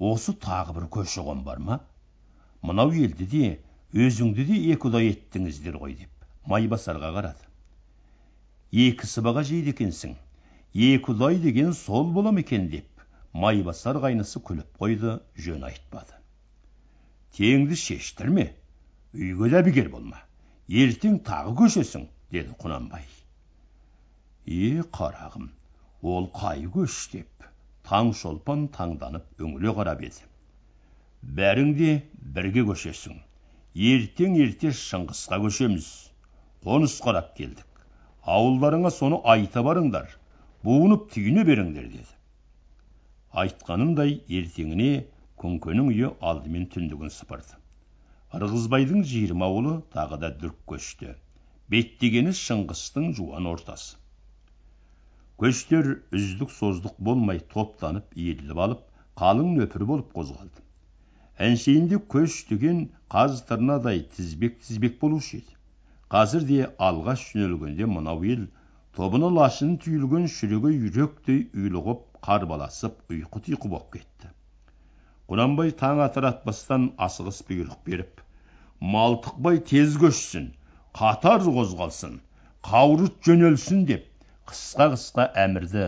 Осы 0.00 0.34
тағы 0.34 0.74
бір 0.80 0.88
көші 0.98 1.22
қон 1.28 1.46
бар 1.46 1.62
ма? 1.62 1.78
Мынау 2.62 2.90
елді 2.90 3.30
де 3.30 3.52
өзіңді 3.94 4.48
де 4.50 4.58
екі 4.74 4.90
ұдай 4.90 5.12
еттіңіздер 5.12 5.78
ғой 5.78 5.94
деп. 6.02 6.13
Майбасарға 6.50 7.10
қарады 7.18 7.50
екі 8.74 9.06
сыбаға 9.06 9.44
жейді 9.46 9.70
екенсің 9.74 10.14
екі 10.74 11.12
ұдай 11.12 11.36
деген 11.42 11.72
сол 11.78 12.08
бола 12.14 12.32
ма 12.34 12.42
екен 12.42 12.64
деп 12.72 13.02
майбасар 13.44 14.00
қайнысы 14.02 14.40
күліп 14.48 14.78
қойды 14.80 15.12
жөн 15.44 15.66
айтпады. 15.68 16.16
Теңді 17.34 17.78
шештірме 17.78 18.48
үйге 19.14 19.50
де 19.52 19.60
әбігер 19.60 19.90
болма 19.92 20.20
ертең 20.82 21.20
тағы 21.28 21.54
көшесің 21.60 22.08
деді 22.34 22.54
құнанбай. 22.62 23.06
Е 24.46 24.82
қарағым 24.98 25.48
ол 26.02 26.30
қай 26.34 26.66
көш? 26.78 26.98
деп 27.12 27.46
таңшолпан 27.86 28.68
таңданып 28.74 29.42
үңіле 29.42 29.74
қарап 29.78 30.02
еді. 30.02 30.26
Бәрің 31.22 31.74
де 31.78 31.92
бірге 32.38 32.66
көшесің 32.70 33.22
ертең 33.92 34.34
ерте 34.42 34.74
шыңғысқа 34.82 35.40
көшеміз 35.46 35.92
қоныс 36.64 36.98
қарап 37.04 37.34
келдік. 37.38 37.66
Ауылдарыңа 38.36 38.92
соны 38.98 39.20
айта 39.34 39.64
барыңдар 39.66 40.14
буынып 40.64 41.10
түйіне 41.16 41.44
беріңдер 41.48 41.90
деді 41.96 42.14
айтқанындай 43.42 44.16
ертеңіне 44.38 44.88
күңкенің 45.42 45.90
үйі 45.92 46.14
алдымен 46.30 46.70
түндігін 46.72 47.12
сыпырды 47.12 47.58
ырғызбайдың 48.34 49.02
жиырма 49.06 49.46
ауылы 49.46 49.72
тағы 49.94 50.16
да 50.22 50.30
дүрк 50.38 50.56
көшті. 50.70 51.12
Беттегені 51.70 52.32
шыңғыстың 52.34 53.12
жуан 53.18 53.46
ортасы. 53.46 53.94
Көштер 55.38 55.90
үздік 56.18 56.50
создық 56.54 56.96
болмай 57.08 57.38
топтанып 57.54 58.16
иіріліп 58.18 58.62
алып 58.66 58.82
қалың 59.20 59.52
нөпір 59.60 59.86
болып 59.90 60.10
қозғалды. 60.18 60.64
Әншейінде 61.46 62.00
көш 62.14 62.40
деген 62.50 62.84
қаз 63.14 63.42
тырнадай 63.48 64.02
тізбек 64.16 64.58
тізбек 64.66 64.98
болушы 65.00 65.38
еді. 65.38 65.53
Қазір 66.14 66.44
де 66.46 66.58
алғаш 66.88 67.22
жөнелгенде 67.32 67.86
мынау 67.90 68.20
ел 68.32 68.42
тобына 68.94 69.32
лашын 69.36 69.72
түйілген 69.82 70.28
шүрегі 70.30 70.70
үйректей 70.76 71.40
ұйлығып 71.58 72.04
қарбаласып 72.26 73.00
ұйқы 73.10 73.42
тұйқы 73.48 73.70
боп 73.72 73.88
кетті. 73.96 74.30
Құнанбай 75.26 75.74
таң 75.80 76.04
атар 76.04 76.28
атпастан 76.30 76.92
асығыс 77.08 77.42
бұйрық 77.48 77.82
беріп 77.88 78.22
малтықбай 78.94 79.58
тез 79.72 79.98
көшсін 80.04 80.48
қатар 81.00 81.42
қозғалсын 81.58 82.18
қаурыт 82.70 83.18
жөнелсін 83.26 83.84
деп 83.90 84.08
қысқа 84.50 84.90
қысқа 84.94 85.30
әмірді 85.44 85.86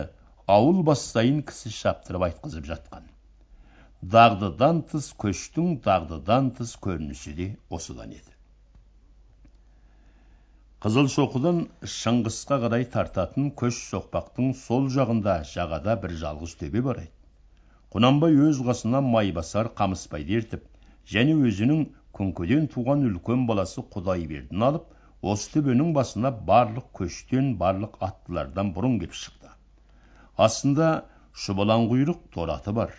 ауыл 0.57 0.81
бастайын 0.89 1.43
кісі 1.47 1.71
шаптырып 1.77 2.27
айтқызып 2.27 2.67
жатқан. 2.73 3.05
Дағдыдан 4.15 4.83
тыс 4.91 5.13
көштің 5.23 5.77
дағдыдан 5.87 6.51
тыс 6.59 6.75
көрінісі 6.83 7.35
де 7.37 7.53
осыдан 7.69 8.17
еді. 8.17 8.36
Қызылшоқыдан 10.87 11.57
шыңғысқа 11.91 12.57
қарай 12.63 12.85
тартатын 12.91 13.47
көш 13.61 13.77
соқпақтың 13.89 14.51
сол 14.57 14.85
жағында 14.95 15.33
жағада 15.53 15.95
бір 16.03 16.13
жалғыз 16.21 16.53
төбе 16.61 16.83
бар 16.85 16.99
еді 17.01 17.95
құнанбай 17.95 18.37
өз 18.49 18.61
қасына 18.67 19.01
майбасар 19.07 19.67
қамысбайды 19.79 20.37
ертіп 20.37 20.61
және 21.13 21.33
өзінің 21.49 21.81
күңкеден 22.19 22.69
туған 22.75 23.03
үлкен 23.09 23.43
баласы 23.49 23.83
құдайбердіні 23.95 24.65
алып 24.67 24.85
осы 25.33 25.51
төбенің 25.57 25.89
басына 25.97 26.31
барлық 26.51 26.87
көштен 27.01 27.49
барлық 27.63 27.97
аттылардан 28.07 28.71
бұрын 28.77 28.95
кеп 29.01 29.17
шықты. 29.23 29.51
Астында 30.47 30.89
шұбалаң 31.45 31.89
құйрық 31.91 32.21
торы 32.37 32.55
аты 32.55 32.75
бар. 32.79 32.93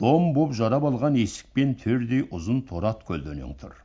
Дом 0.00 0.32
боп 0.40 0.56
жарап 0.62 0.88
алған 0.90 1.20
есікпен 1.22 1.76
төрдей 1.84 2.26
ұзын 2.40 2.64
торы 2.72 2.90
ат 2.90 3.06
көлденең 3.12 3.54
тұр. 3.62 3.78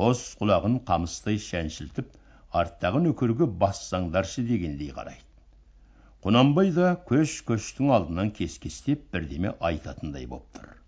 Қос 0.00 0.24
құлағын 0.40 0.80
қамыстай 0.88 1.36
шәншілтіп 1.50 2.16
арттағы 2.50 3.00
нөкерге 3.04 3.46
бассаңдаршы 3.62 4.42
дегендей 4.48 4.90
қарайды. 4.96 5.26
Құнанбай 6.24 6.72
да 6.76 6.90
көш 7.08 7.38
көштің 7.48 7.94
алдынан 7.96 8.34
кес 8.36 8.58
кестеп 8.58 9.06
бірдеме 9.14 9.54
айтатындай 9.70 10.26
боп 10.26 10.44
тұр. 10.56 10.79